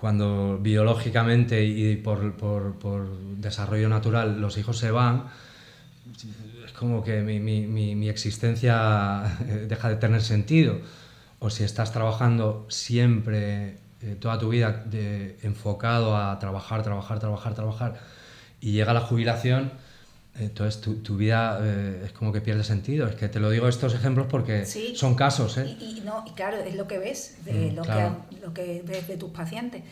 [0.00, 5.26] cuando biológicamente y por, por, por, desarrollo natural los hijos se van,
[6.64, 9.22] es como que mi, mi, mi, existencia
[9.68, 10.78] deja de tener sentido.
[11.38, 17.54] O si estás trabajando siempre, eh, toda tu vida, de, enfocado a trabajar, trabajar, trabajar,
[17.54, 18.00] trabajar,
[18.60, 19.72] y llega la jubilación,
[20.38, 23.06] entonces tu, tu vida eh, es como que pierde sentido.
[23.06, 25.58] Es que te lo digo estos ejemplos porque son casos.
[25.58, 25.76] ¿eh?
[25.80, 28.10] Y, no, y claro, es lo que ves, de mm, lo, que,
[28.42, 29.82] lo que ves de tus pacientes.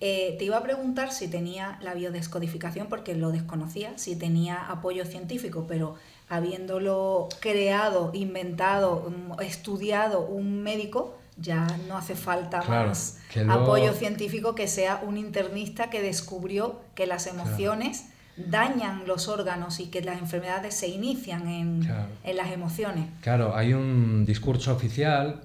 [0.00, 5.06] Eh, te iba a preguntar si tenía la biodescodificación, porque lo desconocía, si tenía apoyo
[5.06, 5.94] científico, pero
[6.28, 14.68] habiéndolo creado, inventado, mm, estudiado un médico, ya no hace falta más apoyo científico que
[14.68, 20.74] sea un internista que descubrió que las emociones dañan los órganos y que las enfermedades
[20.74, 21.88] se inician en,
[22.22, 23.08] en, las emociones.
[23.22, 25.42] Claro, hay un discurso oficial,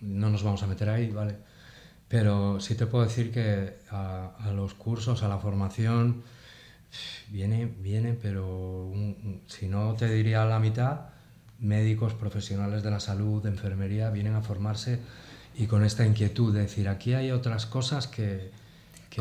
[0.00, 1.36] no nos vamos a meter ahí, ¿vale?
[2.08, 6.22] Pero sí te puedo decir que a, a los cursos, a la formación,
[7.28, 8.90] viene, viene, pero
[9.46, 11.00] si no te diría la mitad,
[11.60, 14.98] médicos, profesionales de la salud, de enfermería, vienen a formarse
[15.56, 18.50] y con esta inquietud de decir, aquí hay otras cosas que,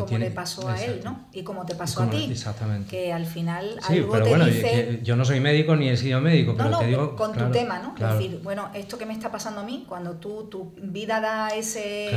[0.05, 1.27] como le pasó a él, ¿no?
[1.33, 2.27] Y como te pasó a ti.
[2.31, 2.89] Exactamente.
[2.89, 4.99] Que al final sí, algo pero te bueno, dice...
[5.03, 7.15] yo no soy médico ni he sido médico, pero te digo...
[7.15, 7.95] con tu tema, ¿no?
[7.95, 11.49] Es decir, bueno, esto que me está pasando a mí, cuando tú, tu vida da
[11.49, 12.11] ese,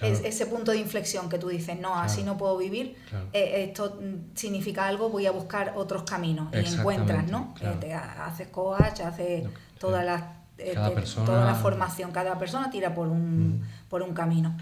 [0.00, 2.96] ese punto de inflexión que tú dices, no, así no puedo vivir,
[3.32, 3.98] eh, esto
[4.34, 7.54] significa algo, voy a buscar otros caminos y encuentras, ¿no?
[7.60, 9.44] Eh, te haces coach, haces
[9.78, 10.74] toda la, eh,
[11.26, 14.56] toda la formación, cada persona tira por un, por un camino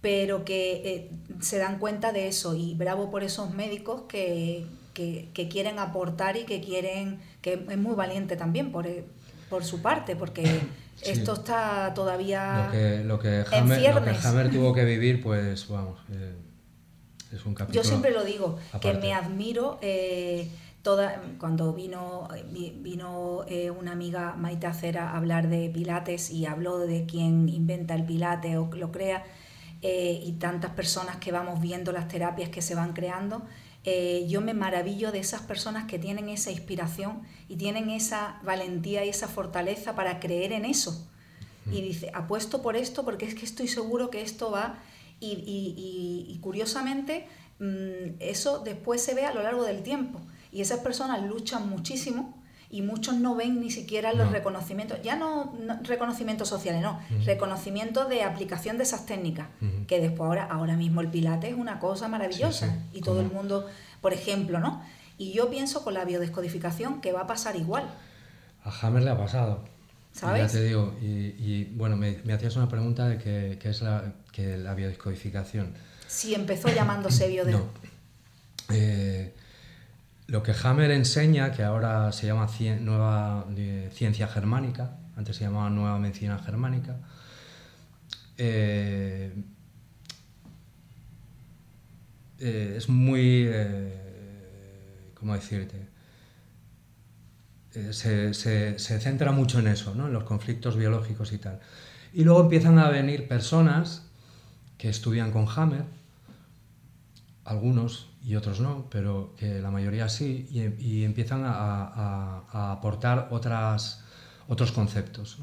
[0.00, 1.10] pero que eh,
[1.40, 6.44] se dan cuenta de eso y bravo por esos médicos que, que, quieren aportar y
[6.44, 9.04] que quieren, que es muy valiente también por, eh,
[9.48, 10.60] por su parte, porque
[11.02, 13.44] esto está todavía lo que, lo que
[14.22, 16.34] Hammer, tuvo que vivir, pues vamos, eh,
[17.32, 19.78] es un capítulo Yo siempre lo digo, que me admiro...
[20.82, 23.44] Toda, cuando vino, vino
[23.78, 28.56] una amiga Maite Acera a hablar de Pilates y habló de quién inventa el Pilates
[28.56, 29.22] o lo crea,
[29.82, 33.42] eh, y tantas personas que vamos viendo las terapias que se van creando,
[33.84, 39.04] eh, yo me maravillo de esas personas que tienen esa inspiración y tienen esa valentía
[39.04, 41.08] y esa fortaleza para creer en eso.
[41.72, 44.78] Y dice, apuesto por esto porque es que estoy seguro que esto va.
[45.18, 47.26] Y, y, y curiosamente,
[47.58, 50.20] mm, eso después se ve a lo largo del tiempo.
[50.52, 52.39] Y esas personas luchan muchísimo
[52.70, 55.52] y muchos no ven ni siquiera los reconocimientos, ya no,
[55.82, 59.48] reconocimientos sociales, no, reconocimiento de aplicación de esas técnicas,
[59.88, 63.66] que después ahora, ahora mismo el pilate es una cosa maravillosa y todo el mundo,
[64.00, 64.82] por ejemplo, ¿no?
[65.18, 67.84] Y yo pienso con la biodescodificación que va a pasar igual.
[68.64, 69.64] A Hammer le ha pasado.
[70.12, 70.52] ¿Sabes?
[70.52, 74.74] Ya te digo, y, bueno, me, hacías una pregunta de qué es la, que la
[74.74, 75.74] biodescodificación.
[76.06, 77.52] si empezó llamándose biode...
[77.58, 77.90] No.
[78.72, 79.34] Eh,
[80.30, 82.46] lo que Hammer enseña, que ahora se llama
[82.80, 83.46] nueva
[83.92, 86.98] ciencia germánica, antes se llamaba nueva medicina germánica,
[88.38, 89.34] eh,
[92.38, 95.88] eh, es muy, eh, ¿cómo decirte?
[97.90, 100.06] Se, se, centra mucho en eso, ¿no?
[100.06, 101.58] en los conflictos biológicos y tal.
[102.12, 104.06] Y luego empiezan a venir personas
[104.78, 105.84] que estudian con Hammer,
[107.44, 114.04] algunos y otros no, pero que la mayoría sí, y, empiezan a, aportar otras,
[114.48, 115.38] otros conceptos.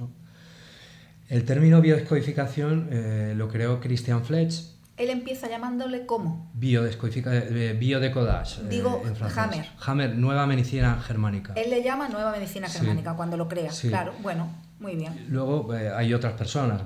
[1.27, 4.77] El término biodescodificación eh, lo creó Christian Fletch.
[4.95, 6.51] Él empieza llamándole ¿cómo?
[6.59, 8.61] Eh, biodecodage.
[8.61, 9.03] Eh, Digo,
[9.35, 9.65] Hammer.
[9.85, 11.53] Hammer, nueva medicina germánica.
[11.55, 13.71] Él le llama nueva medicina germánica cuando lo crea.
[13.81, 15.27] Claro, bueno, muy bien.
[15.29, 16.83] Luego hay otras personas,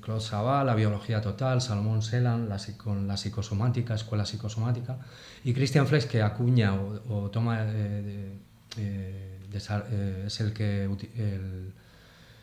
[0.00, 4.98] Claude Saval, la biología total, Salomón Selan, la, con la psicosomática, escuela psicosomática,
[5.44, 8.32] y Christian Flesch que acuña o, toma, eh,
[8.76, 10.88] eh, es el que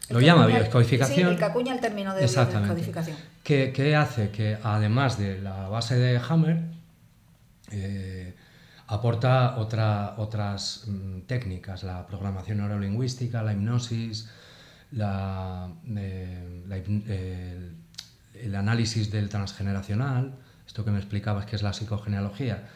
[0.09, 1.15] lo llama biodescodificación.
[1.15, 3.17] Sí, el que acuña el término de biodescodificación.
[3.43, 4.29] ¿Qué, hace?
[4.31, 6.59] Que además de la base de Hammer,
[7.71, 8.33] eh,
[8.87, 14.29] aporta otra, otras mm, técnicas, la programación neurolingüística, la hipnosis,
[14.91, 15.69] la,
[18.33, 20.33] el, análisis del transgeneracional,
[20.65, 22.69] esto que me explicabas que es la psicogenealogía,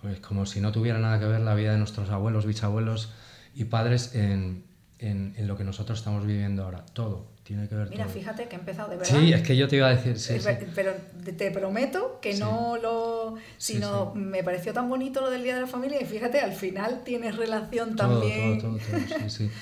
[0.00, 3.12] pues como si no tuviera nada que ver la vida de nuestros abuelos, bisabuelos
[3.54, 4.64] y padres en,
[4.98, 6.84] en, lo que nosotros estamos viviendo ahora.
[6.92, 9.18] Todo, tiene que ver Mira, fíjate que he empezado de verdad.
[9.18, 10.34] Sí, es que yo te iba a decir, sí,
[10.74, 10.92] Pero
[11.36, 13.36] te prometo que no lo...
[13.58, 17.02] Sino me pareció tan bonito lo del Día de la Familia y fíjate, al final
[17.04, 18.60] tienes relación también...
[18.60, 19.50] Todo, todo, todo, sí, sí.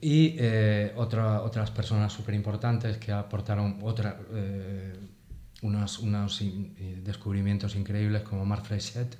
[0.00, 4.94] Y eh, otra, otras personas súper importantes que aportaron otra, eh,
[5.62, 6.42] unos, unos
[7.04, 9.18] descubrimientos increíbles como Marc Frechet,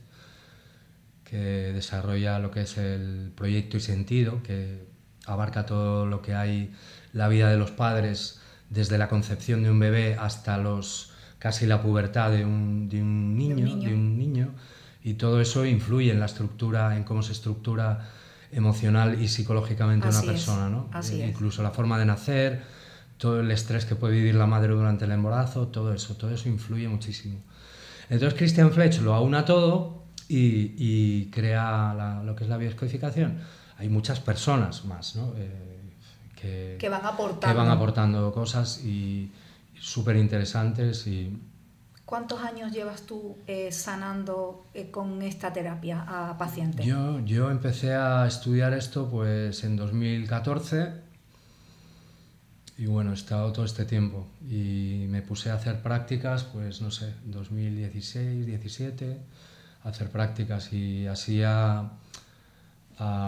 [1.24, 4.86] que desarrolla lo que es el proyecto y sentido, que
[5.26, 6.72] abarca todo lo que hay,
[7.12, 8.40] la vida de los padres,
[8.70, 13.36] desde la concepción de un bebé hasta los, casi la pubertad de un, de un
[13.36, 14.54] niño, de un niño,
[15.02, 18.08] y todo eso influye en la estructura, en cómo se estructura
[18.52, 20.88] emocional y psicológicamente una persona, ¿no?
[21.12, 22.62] Incluso la forma de nacer,
[23.18, 26.48] todo el estrés que puede vivir la madre durante el embarazo, todo eso, todo eso
[26.48, 27.38] influye muchísimo.
[28.08, 33.38] Entonces Christian Fletch lo aúna todo y, crea lo que es la bioscodificación.
[33.78, 35.32] Hay muchas personas más, ¿no?
[35.36, 37.46] Eh, que, van aportando.
[37.46, 39.30] que van aportando cosas y
[39.78, 41.38] súper interesantes y
[42.10, 46.84] ¿Cuántos años llevas tú eh, sanando eh, con esta terapia a pacientes?
[46.84, 50.90] Yo, yo empecé a estudiar esto pues en 2014
[52.78, 56.90] y bueno, he estado todo este tiempo y me puse a hacer prácticas pues no
[56.90, 59.16] sé, 2016, 17,
[59.84, 61.92] a hacer prácticas y así a...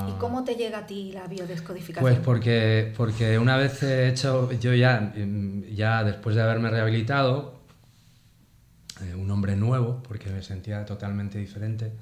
[0.08, 2.02] ¿Y cómo te llega a ti la biodescodificación?
[2.02, 5.14] Pues porque, porque una vez he hecho, yo ya,
[5.72, 7.61] ya después de haberme rehabilitado,
[9.00, 11.92] eh, un hombre nuevo, porque me sentía totalmente diferente.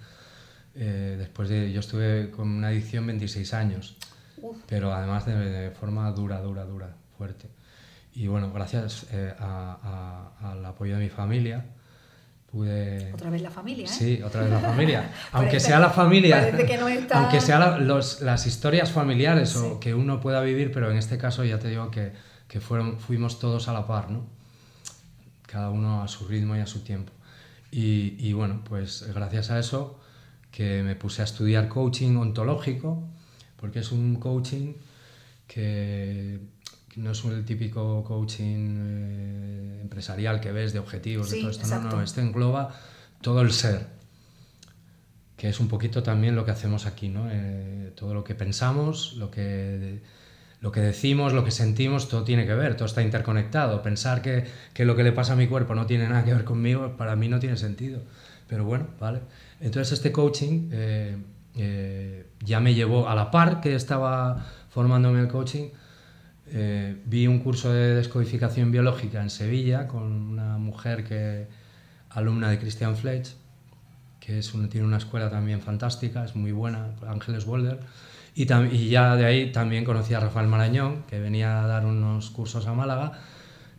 [0.74, 3.96] Eh, después de, yo estuve con una adicción 26 años,
[4.68, 7.48] pero además de, forma dura, dura, dura, fuerte.
[8.14, 11.64] Y bueno, gracias eh, al apoyo de mi familia,
[12.50, 13.12] pude...
[13.12, 13.88] Otra vez la familia, ¿eh?
[13.88, 15.10] Sí, otra vez la familia.
[15.32, 17.20] aunque sea la familia, que no está...
[17.20, 21.58] aunque sean las historias familiares o que uno pueda vivir, pero en este caso ya
[21.58, 22.12] te digo que,
[22.48, 24.39] que fueron, fuimos todos a la par, ¿no?
[25.50, 27.12] Cada uno a su ritmo y a su tiempo.
[27.72, 30.00] Y, bueno, pues gracias a eso
[30.50, 33.02] que me puse a estudiar coaching ontológico,
[33.56, 34.74] porque es un coaching
[35.46, 36.40] que
[36.96, 41.90] no es el típico coaching eh, empresarial que ves de objetivos, de todo esto, no,
[41.90, 42.74] no, este engloba
[43.20, 43.86] todo el ser,
[45.36, 47.28] que es un poquito también lo que hacemos aquí, ¿no?
[47.30, 50.02] Eh, todo lo que pensamos, lo que
[50.60, 53.82] lo que decimos, lo que sentimos, todo tiene que ver, todo está interconectado.
[53.82, 54.44] Pensar que,
[54.74, 57.16] que, lo que le pasa a mi cuerpo no tiene nada que ver conmigo, para
[57.16, 58.02] mí no tiene sentido.
[58.46, 59.20] Pero bueno, ¿vale?
[59.60, 61.16] Entonces este coaching eh,
[61.56, 65.68] eh, ya me llevó a la par que estaba formándome el coaching.
[66.52, 71.46] Eh, vi un curso de descodificación biológica en Sevilla con una mujer que
[72.10, 73.30] alumna de Christian Fletch,
[74.18, 77.80] que es tiene una escuela también fantástica, es muy buena, Ángeles Boulder
[78.44, 82.66] y, ya de ahí también conocí a Rafael Marañón, que venía a dar unos cursos
[82.66, 83.12] a Málaga,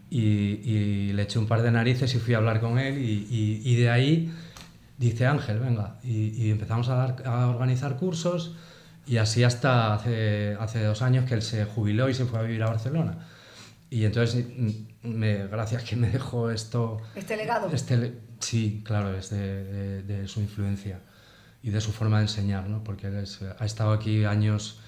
[0.09, 3.89] y, le eché un par de narices y fui a hablar con él, y, de
[3.89, 4.31] ahí
[4.97, 8.55] dice Ángel, venga, y, empezamos a, dar, a, organizar cursos,
[9.07, 12.43] y así hasta hace, hace dos años que él se jubiló y se fue a
[12.43, 13.27] vivir a Barcelona.
[13.89, 14.45] Y entonces,
[15.03, 17.01] me, gracias que me dejó esto...
[17.15, 17.69] Este legado.
[17.73, 20.99] Este, Sí, claro, es de, su influencia
[21.63, 22.83] y de su forma de enseñar, ¿no?
[22.83, 24.79] porque ha estado aquí años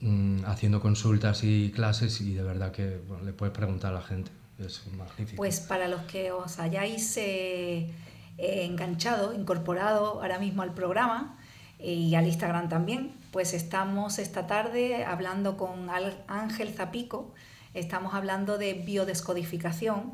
[0.00, 4.30] mm, haciendo consultas y clases y de verdad que le puedes preguntar a la gente.
[4.58, 5.36] Es magnífico.
[5.36, 7.90] Pues para los que os hayáis eh,
[8.38, 11.36] eh, enganchado, incorporado ahora mismo al programa
[11.80, 15.88] y al Instagram también, pues estamos esta tarde hablando con
[16.28, 17.34] Ángel Zapico,
[17.74, 20.12] estamos hablando de biodescodificación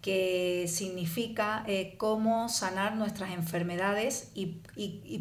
[0.00, 4.60] que significa eh, cómo sanar nuestras enfermedades y,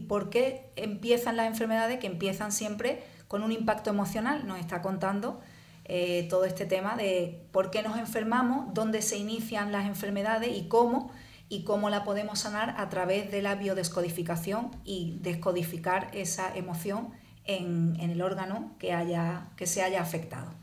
[0.08, 4.46] por qué empiezan las enfermedades, que empiezan siempre con un impacto emocional.
[4.46, 5.42] Nos está contando
[5.86, 10.68] eh, todo este tema de por qué nos enfermamos, dónde se inician las enfermedades y
[10.68, 11.12] cómo,
[11.50, 17.10] y cómo la podemos sanar a través de la biodescodificación y descodificar esa emoción
[17.46, 20.54] en, en el órgano que, haya, que se haya afectado.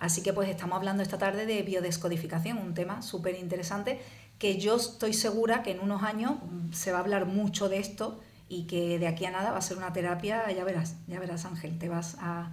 [0.00, 4.00] Así que pues estamos hablando esta tarde de biodescodificación, un tema súper interesante
[4.38, 7.78] que yo estoy segura que en unos años mm, se va a hablar mucho de
[7.78, 11.18] esto y que de aquí a nada va a ser una terapia, ya verás, ya
[11.18, 12.50] verás Ángel, te vas a,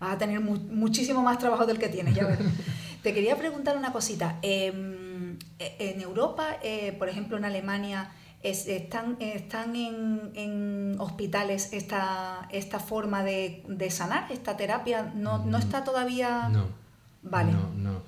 [0.00, 2.46] vas a tener muchísimo más trabajo del que tienes, ya verás.
[3.02, 8.10] te quería preguntar una cosita, em, e, en Europa, eh, por ejemplo en Alemania,
[8.44, 16.48] están, están en, hospitales esta, esta forma de, sanar, esta terapia, no, no está todavía...
[16.50, 16.84] No
[17.24, 17.52] Vale.
[17.52, 18.02] No, no.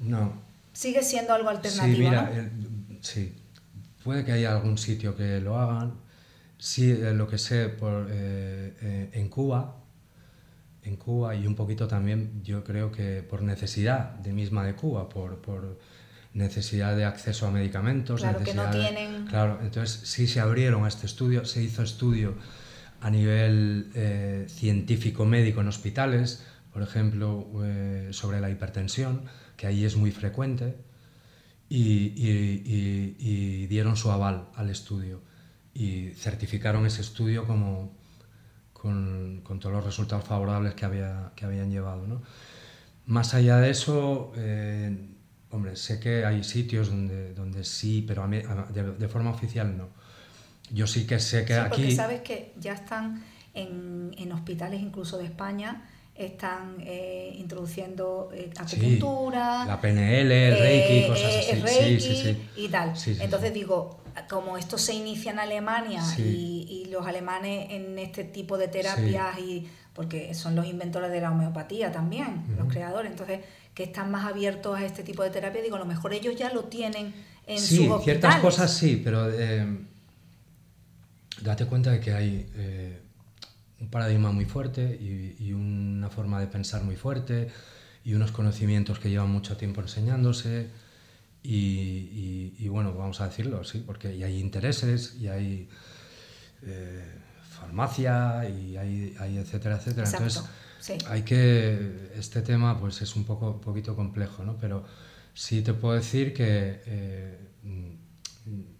[0.00, 0.32] No.
[0.72, 1.96] Sigue siendo algo alternativo.
[1.96, 2.50] Sí, mira,
[3.00, 3.34] sí.
[4.04, 5.94] Puede que haya algún sitio que lo hagan.
[6.58, 9.76] Sí, lo que sé por, eh, eh, en Cuba,
[10.84, 15.08] en Cuba y un poquito también, yo creo que por necesidad de misma de Cuba,
[15.08, 15.78] por, por
[16.36, 18.20] necesidad de acceso a medicamentos.
[18.20, 19.26] Claro, que no tienen.
[19.26, 22.34] Claro, entonces sí se abrieron este estudio, se hizo estudio
[23.00, 26.44] a nivel eh, científico médico en hospitales
[26.76, 29.22] por ejemplo, eh, sobre la hipertensión,
[29.56, 30.76] que ahí es muy frecuente,
[31.70, 32.10] y,
[33.66, 35.22] dieron su aval al estudio
[35.72, 37.96] y certificaron ese estudio como
[38.74, 42.06] con, todos los resultados favorables que, había, que habían llevado.
[42.06, 42.20] ¿no?
[43.06, 45.15] Más allá de eso, eh,
[45.56, 49.88] hombre, sé que hay sitios donde, donde sí, pero de, forma oficial no.
[50.72, 51.82] Yo sí que sé que sí, aquí...
[51.82, 55.84] Porque sabes que ya están en, en hospitales incluso de España
[56.16, 61.60] están eh, introduciendo eh, acupuntura, la PNL, el Reiki, eh, cosas así.
[61.60, 62.94] Reiki y tal.
[63.20, 68.56] Entonces digo, como esto se inicia en Alemania y, y, los alemanes en este tipo
[68.56, 73.40] de terapias, y porque son los inventores de la homeopatía también, los creadores, entonces
[73.76, 76.52] que están más abiertos a este tipo de terapia, digo, a lo mejor ellos ya
[76.52, 77.14] lo tienen
[77.46, 78.04] en sus hospitales.
[78.04, 79.30] ciertas cosas sí, pero
[81.42, 82.50] date cuenta de que hay
[83.80, 84.98] un paradigma muy fuerte
[85.38, 87.48] y, una forma de pensar muy fuerte
[88.04, 90.70] y unos conocimientos que llevan mucho tiempo enseñándose
[91.42, 95.68] y, bueno, vamos a decirlo, sí, porque hay intereses y hay
[96.62, 97.04] eh,
[97.50, 100.08] farmacia y hay, hay, etcétera, etcétera.
[100.08, 100.42] Entonces,
[101.08, 104.56] hay que, este tema pues es un poco, poquito complejo, ¿no?
[104.58, 104.84] Pero
[105.34, 107.38] sí te puedo decir que eh,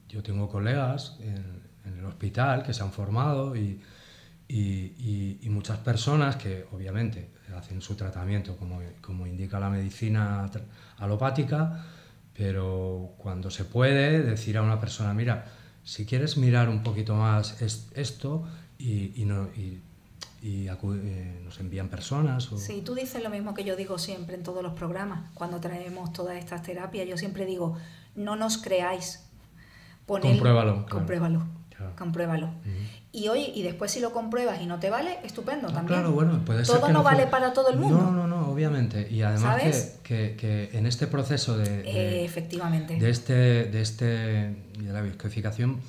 [0.09, 3.81] yo tengo colegas en el hospital que se han formado y
[4.49, 10.49] y, y, muchas personas que obviamente hacen su tratamiento como, como, indica la medicina
[10.99, 11.85] alopática,
[12.37, 15.47] pero cuando se puede decir a una persona, mira,
[15.83, 18.47] si quieres mirar un poquito más esto
[18.79, 19.81] y, no, y
[20.43, 22.53] eh, nos envían personas.
[22.53, 22.59] O...
[22.59, 26.13] Sí, tú dices lo mismo que yo digo siempre en todos los programas, cuando traemos
[26.13, 27.77] todas estas terapias, yo siempre digo,
[28.15, 29.25] no nos creáis.
[30.07, 30.87] compruébalo.
[30.87, 31.47] Compruébalo.
[31.97, 32.51] Compruébalo.
[33.13, 35.87] Y hoy y después si lo compruebas y no te vale, estupendo también.
[35.87, 37.99] Claro, bueno, puede ser Todo no, vale para todo el mundo.
[37.99, 39.09] No, no, no, obviamente.
[39.11, 42.99] Y además que, que, en este proceso de, de, Efectivamente.
[42.99, 45.81] de este, de este, de la bioscodificación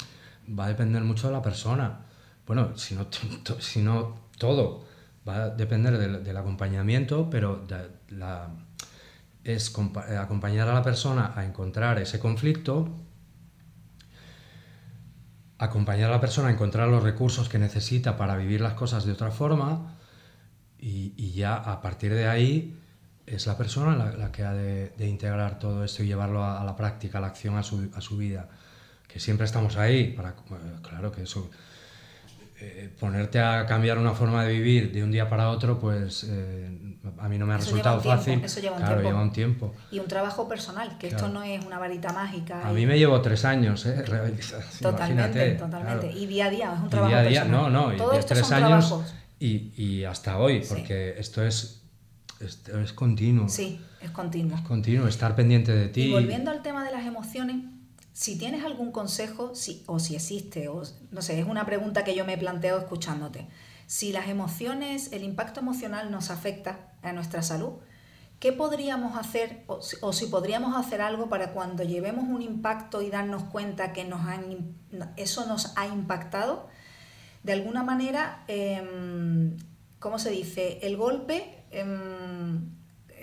[0.58, 2.00] va a depender mucho de la persona.
[2.46, 3.08] Bueno, si no,
[3.60, 4.86] si no todo
[5.28, 7.66] va a depender del, acompañamiento, pero
[9.44, 9.74] es
[10.20, 13.04] acompañar a la persona a encontrar ese conflicto
[15.58, 19.12] acompañar a la persona a encontrar los recursos que necesita para vivir las cosas de
[19.12, 19.96] otra forma
[20.80, 22.80] y, ya a partir de ahí
[23.26, 27.18] es la persona la, que ha de, integrar todo esto y llevarlo a, la práctica,
[27.18, 28.48] a la acción, a su, a su, vida.
[29.08, 30.36] Que siempre estamos ahí, para,
[30.82, 31.50] claro que eso
[32.60, 36.98] eh, ponerte a cambiar una forma de vivir de un día para otro, pues eh,
[37.20, 38.44] a mí no me ha resultado fácil.
[38.44, 39.10] Eso lleva un claro, tiempo.
[39.10, 39.76] lleva un tiempo.
[39.92, 42.68] Y un trabajo personal, que esto no es una varita mágica.
[42.68, 44.04] A mí me llevo tres años, ¿eh?
[44.82, 46.12] Totalmente, totalmente.
[46.12, 48.96] Y día a día, es un trabajo día a día, No, no, y tres años
[49.40, 51.84] y, y, hasta hoy, porque esto es,
[52.40, 53.48] esto es continuo.
[53.50, 54.58] Sí, es continuo.
[54.58, 56.02] Es continuo, estar pendiente de ti.
[56.06, 57.58] Y volviendo al tema de las emociones,
[58.18, 59.54] Si tienes algún consejo,
[59.86, 63.48] o si existe, o no sé, es una pregunta que yo me he planteado escuchándote.
[63.86, 67.74] Si las emociones, el impacto emocional nos afecta a nuestra salud,
[68.40, 73.44] ¿qué podríamos hacer o, si podríamos hacer algo para cuando llevemos un impacto y darnos
[73.44, 74.76] cuenta que nos han,
[75.16, 76.70] eso nos ha impactado?
[77.44, 79.58] De alguna manera, em,
[80.00, 80.80] ¿cómo se dice?
[80.82, 82.77] El golpe em,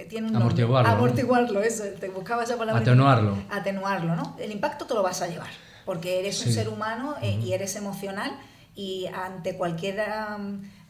[0.09, 2.83] tiene un amortiguarlo, amortiguarlo, eso, te buscaba esa palabra.
[2.83, 3.37] Atenuarlo.
[3.51, 4.37] Atenuarlo, ¿no?
[4.39, 5.51] El impacto te lo vas a llevar,
[5.85, 8.33] porque eres un ser humano eh, y eres emocional
[8.75, 10.03] y ante cualquier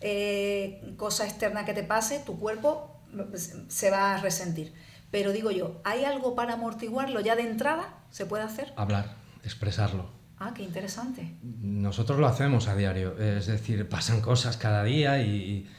[0.01, 3.01] eh, cosa externa que te pase, tu cuerpo
[3.31, 4.73] pues, se va a resentir.
[5.11, 7.95] Pero digo yo, ¿hay algo para amortiguarlo ya de entrada?
[8.11, 8.73] ¿Se puede hacer?
[8.77, 10.09] Hablar, expresarlo.
[10.39, 11.37] Ah, qué interesante.
[11.43, 15.71] Nosotros lo hacemos a diario, es decir, pasan cosas cada día y,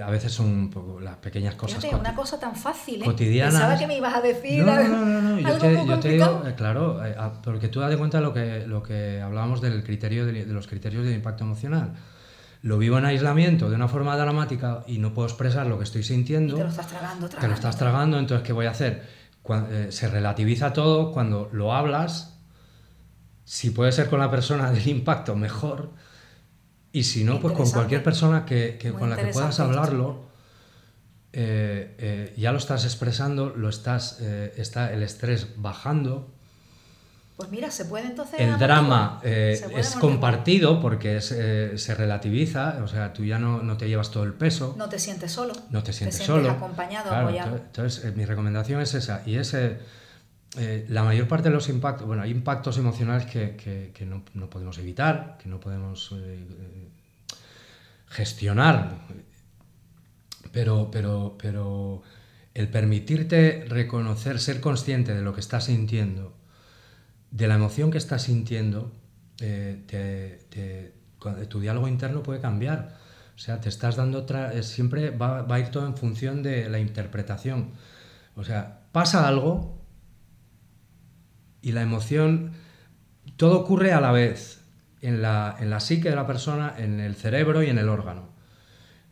[0.00, 1.80] a veces son un poco las pequeñas cosas.
[1.80, 3.04] Fíjate, una cosa tan fácil, ¿eh?
[3.04, 3.54] Cotidianas.
[3.54, 4.64] Pensaba que me ibas a decir.
[4.64, 7.14] No, no, no, no, yo, te, yo te, digo, eh, claro, eh,
[7.44, 11.04] porque tú das de cuenta lo que, lo que hablábamos del criterio de, los criterios
[11.04, 11.94] de impacto emocional.
[12.62, 16.04] Lo vivo en aislamiento de una forma dramática y no puedo expresar lo que estoy
[16.04, 16.54] sintiendo.
[16.54, 17.40] Y te lo estás tragando, tragando.
[17.40, 19.02] Te lo estás tragando, entonces, ¿qué voy a hacer?
[19.48, 22.38] Eh, se relativiza todo cuando lo hablas.
[23.44, 25.90] Si puede ser con la persona del impacto, mejor
[26.92, 30.26] y si no, pues con cualquier persona que, con la que puedas hablarlo,
[31.32, 36.30] eh, eh, ya lo estás expresando, lo estás, eh, está el estrés bajando.
[37.38, 38.38] Pues mira, se puede entonces...
[38.38, 44.10] El drama es compartido porque se relativiza, o sea, tú ya no, no, te llevas
[44.10, 44.74] todo el peso.
[44.76, 45.54] No te sientes solo.
[45.70, 46.50] No te sientes, te sientes solo.
[46.50, 47.56] acompañado, apoyado.
[47.56, 49.22] Entonces, mi recomendación es esa.
[49.24, 49.78] Y ese
[50.58, 55.38] eh, la mayor parte de los impactos, bueno, hay impactos emocionales que, no, podemos evitar,
[55.42, 56.44] que no podemos eh,
[58.08, 58.98] gestionar,
[60.52, 62.02] pero, pero, pero
[62.52, 66.34] el permitirte reconocer, ser consciente de lo que estás sintiendo,
[67.30, 68.92] de la emoción que estás sintiendo,
[69.40, 70.92] eh,
[71.48, 72.98] tu diálogo interno puede cambiar.
[73.34, 74.62] O sea, te estás dando otra.
[74.62, 77.70] Siempre va, va, a ir todo en función de la interpretación.
[78.36, 79.81] O sea, pasa algo,
[81.62, 82.52] y la emoción,
[83.36, 84.62] todo ocurre a la vez,
[85.00, 88.28] en la, en la psique de la persona, en el cerebro y en el órgano.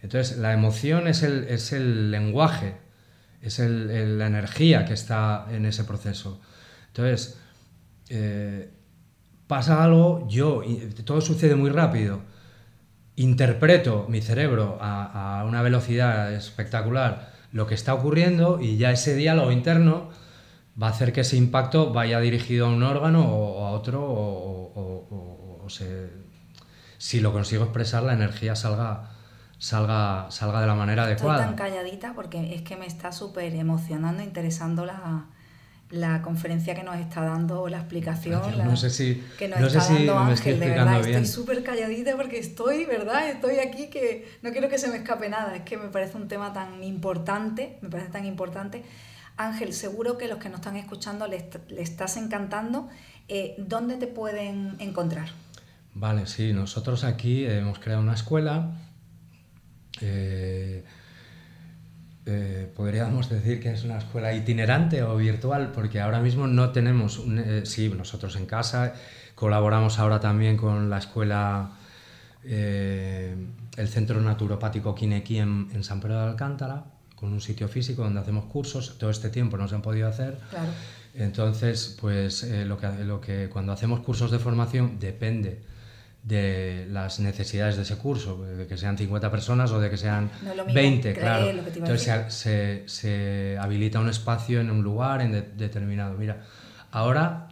[0.02, 2.76] Entonces, la emoción es el, es el lenguaje,
[3.40, 6.40] es el, la energía que está en ese proceso.
[6.88, 7.38] Entonces,
[8.08, 8.70] eh,
[9.46, 10.62] pasa algo, yo,
[11.04, 12.20] todo sucede muy rápido,
[13.16, 19.14] interpreto mi cerebro a, a, una velocidad espectacular lo que está ocurriendo y ya ese
[19.14, 20.10] diálogo interno
[20.80, 25.66] va a hacer que ese impacto vaya dirigido a un órgano o a otro o,
[26.98, 29.10] si lo consigo expresar la energía salga
[29.58, 31.44] salga salga de la manera adecuada.
[31.44, 35.26] Estoy tan calladita porque es que me está súper emocionando, interesando la,
[35.90, 39.80] la conferencia que nos está dando, la explicación no sé si, que nos no está
[39.80, 41.16] sé dando Ángel, estoy de verdad, bien.
[41.16, 43.28] estoy súper calladita porque estoy, ¿verdad?
[43.28, 46.26] Estoy aquí que no quiero que se me escape nada, es que me parece un
[46.26, 48.82] tema tan importante, me parece tan importante
[49.40, 52.88] Ángel, seguro que los que nos están escuchando le, estás encantando.
[53.26, 55.28] Eh, ¿Dónde te pueden encontrar?
[55.94, 58.76] Vale, sí, nosotros aquí hemos creado una escuela.
[60.02, 60.84] Eh,
[62.26, 67.22] eh, podríamos decir que es una escuela itinerante o virtual, porque ahora mismo no tenemos,
[67.64, 68.92] sí, nosotros en casa
[69.34, 71.72] colaboramos ahora también con la escuela,
[72.44, 76.84] el Centro Naturopático Kinequi en San Pedro de Alcántara,
[77.20, 80.38] con un sitio físico donde hacemos cursos, todo este tiempo no se han podido hacer.
[80.48, 80.70] Claro.
[81.14, 85.60] Entonces, pues eh, lo, que, lo que cuando hacemos cursos de formación depende
[86.22, 90.30] de las necesidades de ese curso, de que sean 50 personas o de que sean
[90.72, 91.50] 20, claro.
[91.50, 96.16] Entonces se, se, habilita un espacio en un lugar en determinado.
[96.16, 96.44] Mira,
[96.90, 97.48] ahora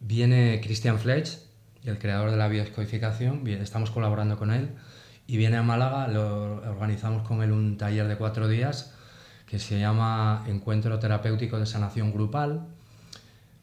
[0.00, 1.38] viene Christian Fletch,
[1.84, 4.70] el creador de la biodescodificación, estamos colaborando con él
[5.26, 8.92] y viene a Málaga, lo organizamos con él un taller de cuatro días
[9.46, 12.66] que se llama Encuentro Terapéutico de Sanación Grupal.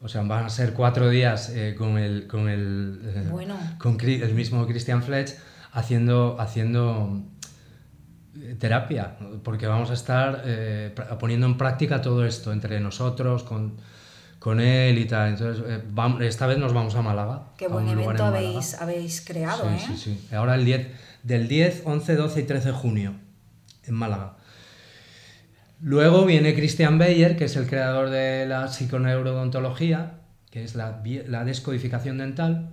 [0.02, 3.30] O sea, van a ser cuatro días eh, con, el, con, el, eh,
[3.78, 5.34] con el mismo Christian Fletch
[5.72, 7.22] haciendo, haciendo
[8.38, 10.44] eh, terapia, porque vamos a estar
[11.18, 13.76] poniendo en práctica todo esto entre nosotros, con,
[14.38, 15.30] con él y tal.
[15.30, 15.64] Entonces,
[16.20, 17.44] esta vez nos vamos a Málaga.
[17.56, 20.28] Qué buen evento habéis, habéis creado, sí, Sí, sí.
[20.34, 23.14] Ahora el 10 del 10, 11, 12 y 13 de junio
[23.82, 24.36] en Málaga.
[25.80, 30.20] Luego viene Christian Beyer, que es el creador de la psiconeurodontología,
[30.50, 30.92] que es la,
[31.44, 32.70] descodificación dental,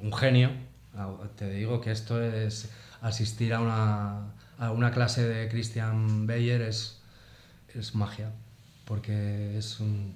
[0.00, 0.50] un genio.
[0.96, 7.00] Ah, te digo que esto es asistir a una, clase de Christian Beyer es,
[7.74, 8.30] es magia,
[8.84, 10.14] porque es, un,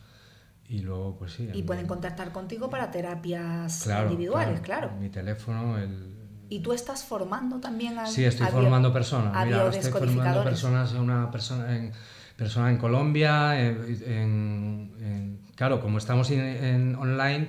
[0.68, 1.50] Y luego, pues sí.
[1.52, 4.92] Y pueden contactar contigo para terapias individuales, claro.
[5.00, 6.20] Mi teléfono, el
[6.50, 9.46] ¿Y tú estás formando también a Sí, estoy formando personas.
[9.46, 11.92] Mira, estoy formando personas, una persona en,
[12.36, 17.48] persona en Colombia, en, claro, como estamos en, online,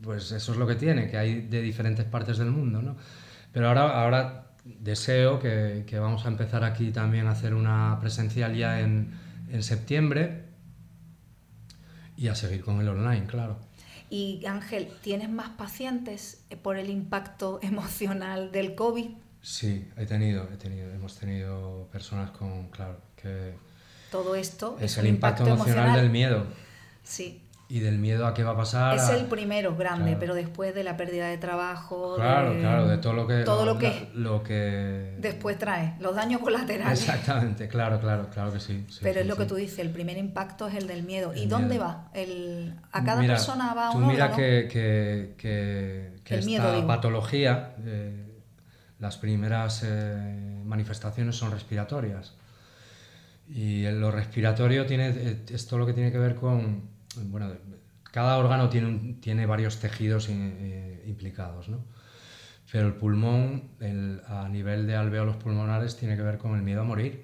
[0.00, 2.94] pues eso es lo que tiene, que hay de diferentes partes del mundo, ¿no?
[3.50, 8.56] Pero ahora, ahora deseo que, que vamos a empezar aquí también a hacer una presencial
[8.56, 9.12] ya en,
[9.50, 10.44] en septiembre
[12.16, 13.58] y a seguir con el online, claro.
[14.10, 19.10] Y Ángel, ¿tienes más pacientes por el impacto emocional del COVID?
[19.42, 23.54] Sí, he tenido, he tenido, hemos tenido personas con, claro, que...
[24.10, 26.46] Todo esto es, el impacto, emocional, del miedo.
[27.02, 27.42] Sí.
[27.66, 28.96] Y del miedo a qué va a pasar.
[28.96, 32.16] Es el primero grande, pero después de la pérdida de trabajo.
[32.16, 33.42] Claro, claro, de todo lo que.
[33.42, 35.16] Todo lo, que, lo que.
[35.18, 37.00] Después trae, los daños colaterales.
[37.00, 38.86] Exactamente, claro, claro, claro que sí.
[39.02, 41.32] pero es lo que tú dices, el primer impacto es el del miedo.
[41.34, 42.10] ¿Y dónde va?
[42.12, 45.34] El, a cada persona va un Tú mira que, que,
[46.22, 48.26] que, esta patología, eh,
[48.98, 52.34] las primeras eh, manifestaciones son respiratorias.
[53.48, 57.52] Y lo respiratorio tiene, eh, es todo lo que tiene que ver con bueno,
[58.10, 61.84] cada órgano tiene, tiene varios tejidos eh, implicados, ¿no?
[62.70, 63.70] Pero el pulmón,
[64.26, 67.22] a nivel de alveolos pulmonares, tiene que ver con el miedo a morir.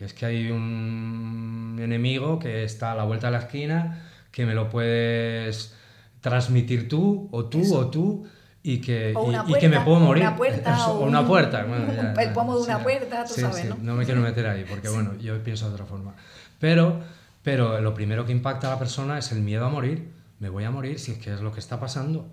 [0.00, 4.54] es que hay un enemigo que está a la vuelta de la esquina, que me
[4.54, 5.74] lo puedes
[6.20, 8.26] transmitir tú, o tú, o tú,
[8.62, 9.14] y que,
[9.48, 10.22] y, que me puedo morir.
[10.22, 11.60] Una puerta, o una puerta.
[12.18, 13.76] el pomo de una puerta, tú sabes, ¿no?
[13.80, 16.14] No me quiero meter ahí, porque bueno, yo pienso de otra forma.
[16.58, 17.00] Pero
[17.46, 20.10] pero lo primero que impacta a la persona es el miedo a morir.
[20.40, 22.28] Me voy a morir si es que es lo que está pasando.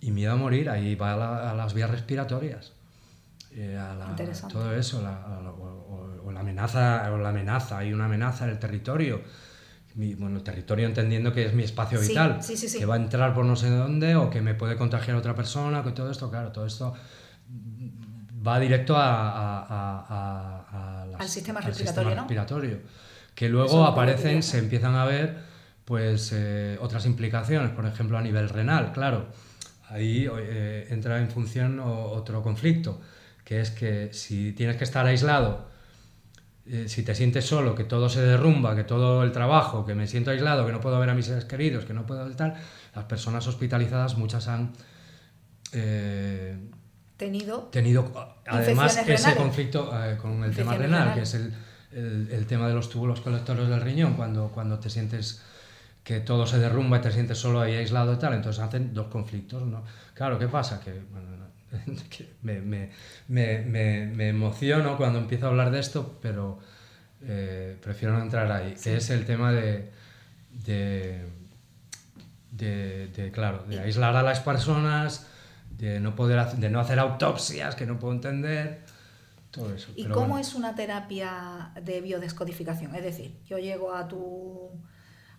[0.00, 2.72] Y miedo a morir, ahí va a, las vías respiratorias.
[3.52, 4.16] Eh, a
[4.48, 9.20] todo eso, o, la amenaza, o la amenaza, hay una amenaza en el territorio.
[9.94, 12.40] bueno, el territorio entendiendo que es mi espacio vital,
[12.76, 15.36] que va a entrar por no sé dónde o que me puede contagiar a otra
[15.36, 16.94] persona, que todo esto, claro, todo esto
[18.46, 20.06] va directo a,
[21.18, 22.80] al sistema respiratorio
[23.36, 25.36] que luego aparecen, se empiezan a ver
[25.84, 29.26] pues eh, otras implicaciones, por ejemplo a nivel renal, claro,
[29.88, 33.00] ahí eh, entra en función otro conflicto,
[33.44, 35.68] que es que si tienes que estar aislado,
[36.66, 40.08] eh, si te sientes solo, que todo se derrumba, que todo el trabajo, que me
[40.08, 42.54] siento aislado, que no puedo ver a mis seres queridos, que no puedo tal,
[42.94, 44.72] las personas hospitalizadas muchas han
[47.16, 51.52] tenido, tenido además ese conflicto con el tema renal, que es el
[51.96, 55.42] el, tema de los túbulos colectores del riñón, cuando, cuando te sientes
[56.04, 59.08] que todo se derrumba y te sientes solo ahí aislado y tal, entonces hacen dos
[59.08, 59.82] conflictos, ¿no?
[60.14, 60.80] Claro, ¿qué pasa?
[60.80, 61.00] Que,
[62.42, 62.90] me, me,
[63.28, 66.58] me, me, emociono cuando empiezo a hablar de esto, pero
[67.22, 69.90] eh, prefiero no entrar ahí, que es el tema de,
[70.64, 71.26] de,
[72.52, 75.26] de, claro, de aislar a las personas,
[75.78, 78.84] de no, poder, de no hacer autopsias que no puedo entender,
[79.94, 82.94] ¿Y cómo es una terapia de biodescodificación?
[82.94, 84.70] Es decir, yo llego a tu,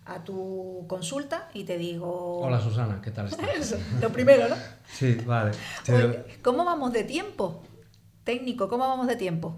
[0.04, 2.40] a tu consulta y te digo...
[2.40, 3.76] Hola Susana, ¿qué tal estás?
[4.00, 4.56] lo primero, ¿no?
[4.90, 5.52] Sí, vale.
[6.42, 7.62] ¿Cómo vamos de tiempo?
[8.24, 9.56] Técnico, ¿cómo vamos de tiempo?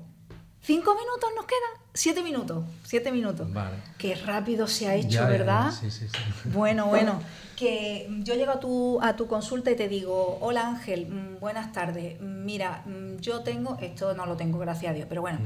[0.62, 1.86] ¿Cinco minutos nos quedan?
[1.94, 3.50] Siete minutos, siete minutos.
[3.52, 3.76] Vale.
[3.96, 5.70] Qué rápido se ha hecho, Ya, ya, ¿verdad?
[5.72, 6.18] Sí, sí, sí.
[6.52, 7.20] Bueno, bueno,
[7.60, 11.72] que yo llego a tu, a tu consulta y te digo, hola Ángel, mm, buenas
[11.72, 12.18] tardes.
[12.20, 15.38] Mira, mm, yo tengo, esto no lo tengo, gracias a Dios, pero bueno,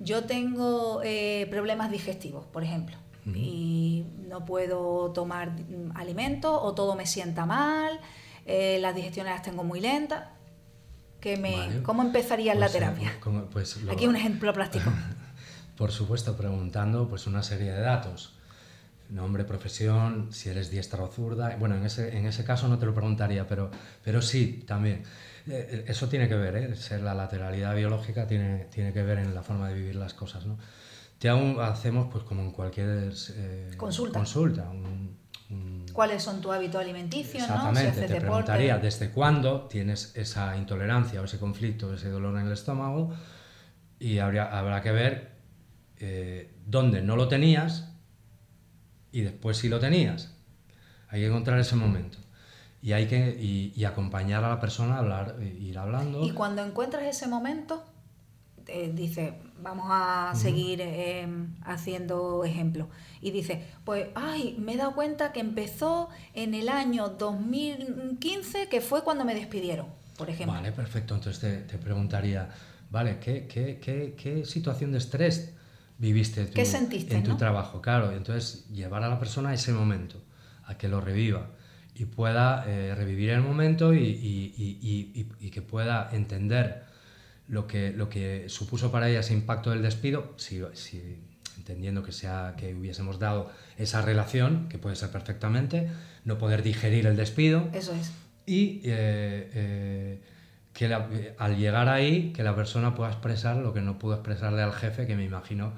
[0.00, 2.96] yo tengo eh, problemas digestivos, por ejemplo,
[3.32, 8.00] y no puedo tomar mm, alimentos o todo me sienta mal,
[8.46, 10.24] eh, las digestiones las tengo muy lentas.
[11.20, 11.82] Que me, Vale.
[11.82, 13.12] ¿Cómo empezarías la Pues, eh, terapia?
[13.20, 14.90] como- pues lo- Aquí un ejemplo plástico.
[15.76, 18.34] Por supuesto, preguntando pues una serie de datos.
[19.10, 21.56] Nombre, profesión, si eres diestra o zurda.
[21.58, 23.70] Bueno, en ese, en ese caso no te lo preguntaría, pero,
[24.04, 25.02] pero sí, también.
[25.48, 26.76] Eh, Eso tiene que ver, ¿eh?
[26.76, 30.46] Ser la lateralidad biológica tiene, tiene que ver en la forma de vivir las cosas,
[30.46, 30.58] ¿no?
[31.18, 34.18] Te aún hacemos, pues como en cualquier eh, Consulta.
[34.18, 35.18] consulta, un-
[35.50, 37.34] un- ¿Cuáles son tus hábitos alimenticios?
[37.34, 37.40] ¿no?
[37.40, 38.20] Si Exactamente, haces te deporte.
[38.26, 43.12] preguntaría desde cuándo tienes esa intolerancia o ese conflicto ese dolor en el estómago
[43.98, 45.30] y habría, habrá que ver
[45.98, 47.89] eh, dónde no lo tenías
[49.12, 50.34] y después sí lo tenías.
[51.08, 52.18] Hay que encontrar ese momento
[52.82, 56.24] y hay que y, y acompañar a la persona a hablar, e ir hablando.
[56.24, 57.84] Y cuando encuentras ese momento,
[58.66, 61.28] eh, dice, vamos a seguir eh,
[61.62, 62.88] haciendo ejemplos.
[63.20, 68.80] Y dice, pues, ay, me he dado cuenta que empezó en el año 2015, que
[68.80, 69.86] fue cuando me despidieron,
[70.16, 70.54] por ejemplo.
[70.54, 71.14] Vale, perfecto.
[71.14, 72.48] Entonces te, te preguntaría,
[72.90, 75.54] vale, ¿qué, qué, qué, qué situación de estrés
[76.00, 77.36] viviste tú ¿Qué sentiste, en tu no?
[77.36, 77.80] trabajo?
[77.80, 80.20] Claro, entonces llevar a la persona a ese momento,
[80.64, 81.50] a que lo reviva
[81.94, 86.84] y pueda eh, revivir el momento y- y- y- y que pueda entender
[87.48, 91.18] lo que, lo que supuso para ella ese impacto del despido, si, si-
[91.58, 95.90] entendiendo que, sea, que hubiésemos dado esa relación, que puede ser perfectamente,
[96.24, 98.10] no poder digerir el despido, Eso es.
[98.46, 100.22] y eh, eh,
[100.80, 101.06] que la-
[101.36, 105.06] al llegar ahí que la persona pueda expresar lo que no pudo expresarle al jefe
[105.06, 105.74] que me imagino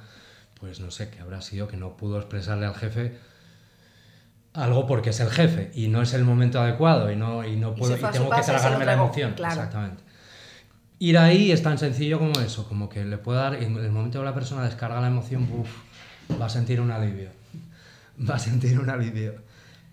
[0.60, 3.18] pues no sé que habrá sido que no pudo expresarle al jefe
[4.54, 7.74] algo porque es el jefe y no es el momento adecuado y no y no
[7.74, 9.54] puedo y tengo que tragarme la emoción claro.
[9.54, 10.04] exactamente
[11.00, 14.20] ir ahí es tan sencillo como eso como que le pueda dar en el momento
[14.20, 15.68] que la persona descarga la emoción uf,
[16.40, 17.30] va a sentir un alivio
[18.30, 19.34] va a sentir un alivio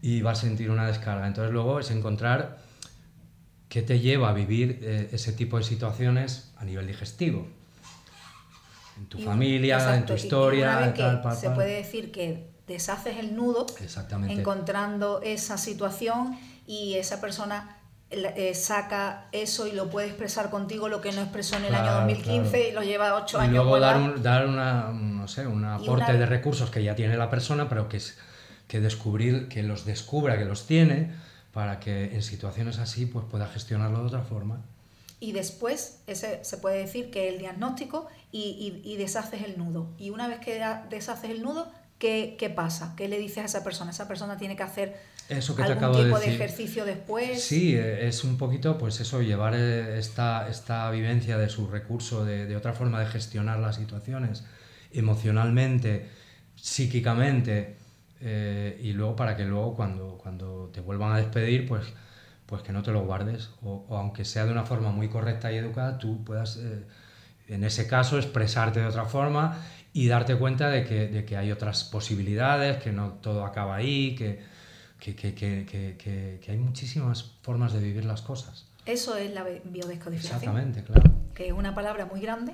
[0.03, 1.28] y va a sentir una descarga.
[1.28, 2.69] Entonces luego es encontrar
[3.70, 7.48] qué te lleva a vivir eh, ese tipo de situaciones a nivel digestivo.
[8.98, 11.76] En tu Y familia, en exacto, tu y- y historia, que tal, pal, se puede
[11.76, 14.34] decir que deshaces el nudo, Exactamente.
[14.34, 17.78] encontrando esa situación y esa persona
[18.12, 21.84] eh, saca eso y lo puede expresar contigo lo que no expresó en el año
[21.84, 22.70] Claro, 2015 claro.
[22.70, 26.06] y lo lleva ocho y años luego dar, un, dar una, no sé, un aporte
[26.12, 28.18] una- de recursos que ya tiene la persona, pero que, es,
[28.68, 31.12] que descubrir, que los descubra, que los tiene,
[31.54, 34.62] para que en situaciones así pues pueda gestionarlo de otra forma.
[35.20, 39.89] Y después ese, se puede decir que el diagnóstico y, y- y deshaces el nudo.
[39.97, 42.93] Y una vez que deshaces el nudo, ¿qué, qué pasa?
[42.95, 43.91] ¿Qué le dices a esa persona?
[43.91, 44.95] Esa persona tiene que hacer
[45.28, 47.41] Eso que te algún tipo de, ejercicio después.
[47.43, 52.24] Sí, eh, es un poquito, pues eso, llevar eh, esta, esta vivencia de su recurso,
[52.24, 54.45] de, de otra forma de gestionar las situaciones,
[54.93, 56.08] emocionalmente,
[56.56, 57.76] psíquicamente,
[58.22, 61.86] eh, y luego para que luego cuando, cuando te vuelvan a despedir, pues,
[62.46, 65.52] pues que no te lo guardes, o, o aunque sea de una forma muy correcta
[65.52, 66.84] y educada, tú puedas, eh,
[67.48, 69.58] en ese caso, expresarte de otra forma
[69.94, 74.16] y darte cuenta de que, de que hay otras posibilidades, que no todo acaba ahí,
[74.16, 74.40] que,
[75.00, 78.68] que, que, hay muchísimas formas de vivir las cosas.
[78.86, 80.36] Eso es la bi- biodescodificación.
[80.58, 81.02] Exactamente, claro.
[81.34, 82.54] que es una palabra muy grande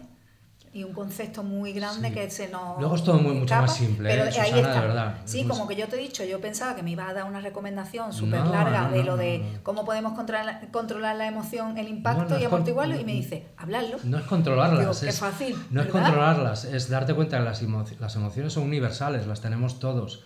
[0.76, 2.14] y un concepto muy grande Sí.
[2.14, 4.62] que se nos Luego es todo muy- mucho más simple, pero ¿eh, ahí Susana, de
[4.62, 4.82] está.
[4.82, 5.16] verdad.
[5.24, 7.14] sí Es muy como que yo te he dicho yo pensaba que me ibas a
[7.14, 9.64] dar una recomendación súper No, larga no, de no, lo de no, no.
[9.64, 13.98] cómo podemos controlar, controlar la emoción el impacto y es amortiguarlo y me dice hablarlo
[14.04, 15.92] No es controlarlas, Digo, es, qué fácil, no es ¿verdad?
[16.04, 20.24] controlarlas, es darte cuenta que las, emo- las emociones son universales, las tenemos todos.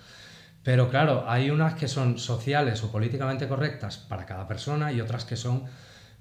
[0.64, 5.24] Pero claro, hay unas que son sociales o políticamente correctas para cada persona y otras
[5.26, 5.64] que son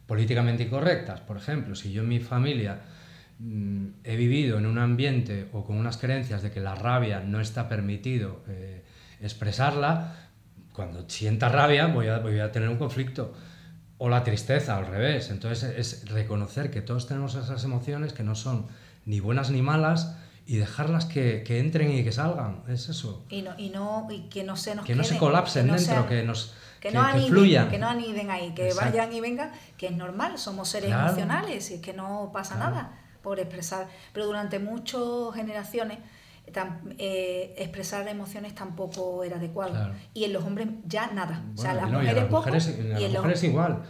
[0.06, 1.20] políticamente incorrectas.
[1.20, 2.78] Por ejemplo, si yo en mi familia
[3.40, 7.68] he vivido en un ambiente o con unas creencias de que la rabia no está
[7.68, 8.84] permitido eh,
[9.20, 10.14] expresarla,
[10.72, 13.34] cuando sienta rabia voy a, voy a tener un conflicto.
[14.00, 15.28] O la tristeza, al revés.
[15.30, 18.66] Entonces es reconocer que todos tenemos esas emociones que no son
[19.06, 20.16] ni buenas ni malas
[20.46, 22.62] y dejarlas que, que entren y que salgan.
[22.68, 23.24] Es eso.
[23.28, 25.72] y no y no y que no se nos Que no se queden, colapsen que
[25.72, 27.68] no dentro, sean- que nos que que, no que aniden, fluyan.
[27.70, 28.90] que no aniden ahí, que Exacto.
[28.98, 31.06] vayan y vengan, que es normal, somos seres Claro.
[31.08, 32.70] emocionales y es que no pasa Claro.
[32.76, 32.98] nada
[33.28, 33.88] por expresar.
[34.12, 35.00] Pero durante muchas
[35.34, 35.98] generaciones
[36.98, 39.72] eh, expresar emociones tampoco era adecuado.
[39.72, 39.94] Claro.
[40.14, 41.42] Y en los hombres ya nada.
[41.54, 42.68] o sea, las y mujeres las poco y las
[43.00, 43.82] y en los mujeres igual.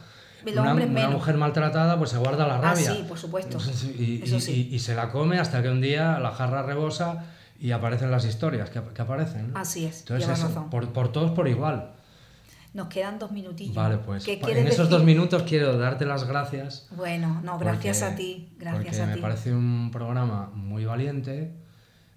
[0.44, 2.92] una, mujer maltratada pues se guarda la ah, rabia.
[2.92, 3.58] sí, por supuesto.
[3.96, 7.24] Y, y, se la come hasta que un día la jarra rebosa
[7.60, 9.52] y aparecen las historias que, aparecen.
[9.54, 10.00] Así es.
[10.00, 11.92] Entonces, Por, por, todos por igual.
[12.78, 13.74] Nos quedan dos minutillos.
[13.74, 16.86] Vale, pues en esos dos minutos quiero darte las gracias.
[16.96, 18.54] Bueno, no, gracias a ti.
[18.56, 21.56] Gracias porque a me parece un programa muy valiente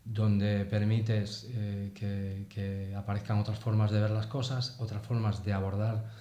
[0.06, 5.54] donde permites eh, que, que, aparezcan otras formas de ver las cosas, otras formas de
[5.54, 6.12] abordar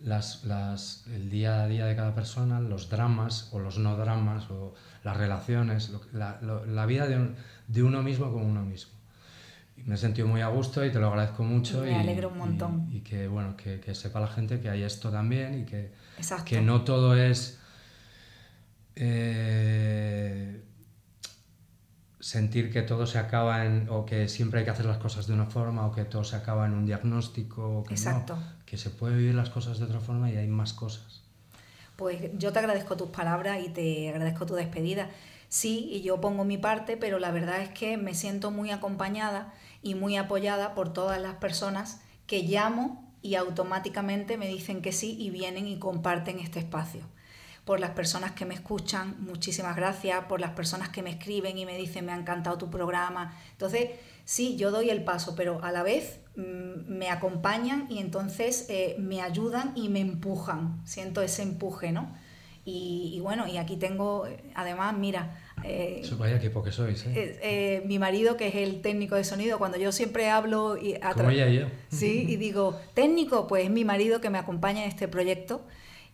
[0.00, 4.50] las, las, el día a día de cada persona, los dramas o los no dramas
[4.50, 7.34] o las relaciones, la, la, vida de,
[7.68, 8.97] de, uno mismo con uno mismo.
[9.84, 11.82] Me he sentido muy a gusto y te lo agradezco mucho.
[11.82, 12.88] Me alegro un montón.
[12.90, 15.92] Y, que, bueno, que, que, sepa la gente que hay esto también y que,
[16.44, 17.58] que no todo es...
[18.96, 20.64] Eh,
[22.20, 25.34] sentir que todo se acaba en, o que siempre hay que hacer las cosas de
[25.34, 28.36] una forma, o que todo se acaba en un diagnóstico, que Exacto.
[28.66, 31.22] que se puede vivir las cosas de otra forma y hay más cosas.
[31.98, 35.10] Pues yo te agradezco tus palabras y te agradezco tu despedida.
[35.48, 39.52] Sí, y yo pongo mi parte, pero la verdad es que me siento muy acompañada
[39.82, 45.16] y muy apoyada por todas las personas que llamo y automáticamente me dicen que sí
[45.18, 47.02] y vienen y comparten este espacio
[47.64, 51.66] por las personas que me escuchan, muchísimas gracias, por las personas que me escriben y
[51.66, 53.36] me dicen me ha encantado tu programa.
[53.50, 53.90] Entonces,
[54.24, 59.20] sí, yo doy el paso, pero a la vez me acompañan y entonces eh, me
[59.20, 62.14] ayudan y me empujan, siento ese empuje, ¿no?
[62.70, 65.40] Y, bueno, y aquí tengo, además, mira...
[65.64, 67.12] Eh, vaya equipo que sois, ¿eh?
[67.16, 67.38] ¿eh?
[67.42, 70.76] eh, mi marido, que es el técnico de sonido, cuando yo siempre hablo...
[70.76, 71.66] Y Como ella y yo.
[71.88, 75.62] Sí, y digo, técnico, pues es mi marido que me acompaña en este proyecto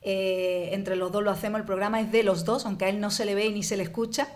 [0.06, 3.00] eh, entre los dos lo hacemos, el programa es de los dos, aunque a él
[3.00, 4.28] no se le ve ni se le escucha.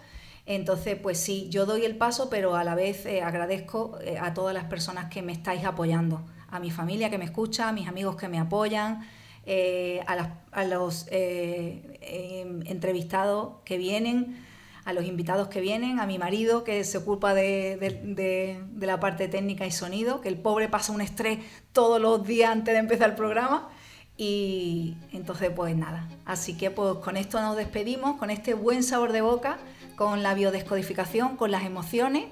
[0.48, 4.32] Entonces, pues sí, yo doy el paso, pero a la vez eh, agradezco eh, a
[4.32, 7.86] todas las personas que me estáis apoyando, a mi familia que me escucha, a mis
[7.86, 9.06] amigos que me apoyan,
[9.46, 14.42] a, los em, entrevistados que vienen,
[14.88, 19.66] a los invitados que vienen, a mi marido que se ocupa de, la parte técnica
[19.66, 21.40] y sonido, que el pobre pasa un estrés
[21.72, 23.68] todos los días antes de empezar el programa.
[24.16, 26.08] Y entonces, pues nada.
[26.24, 29.58] Así que pues con esto nos despedimos, con este buen sabor de boca,
[29.98, 32.26] con la biodescodificación, con las emociones.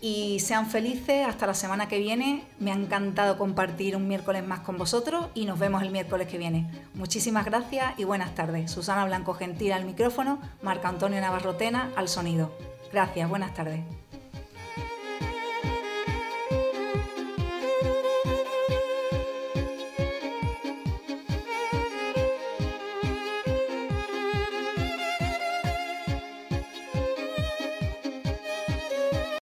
[0.00, 2.44] Y sean felices hasta la semana que viene.
[2.58, 6.36] Me ha encantado compartir un miércoles más con vosotros y nos vemos el miércoles que
[6.36, 6.68] viene.
[6.92, 8.70] Muchísimas gracias y buenas tardes.
[8.70, 12.52] Susana Blanco Gentil al micrófono, Marco Antonio Navarrotena al sonido.
[12.92, 14.03] Gracias, buenas tardes.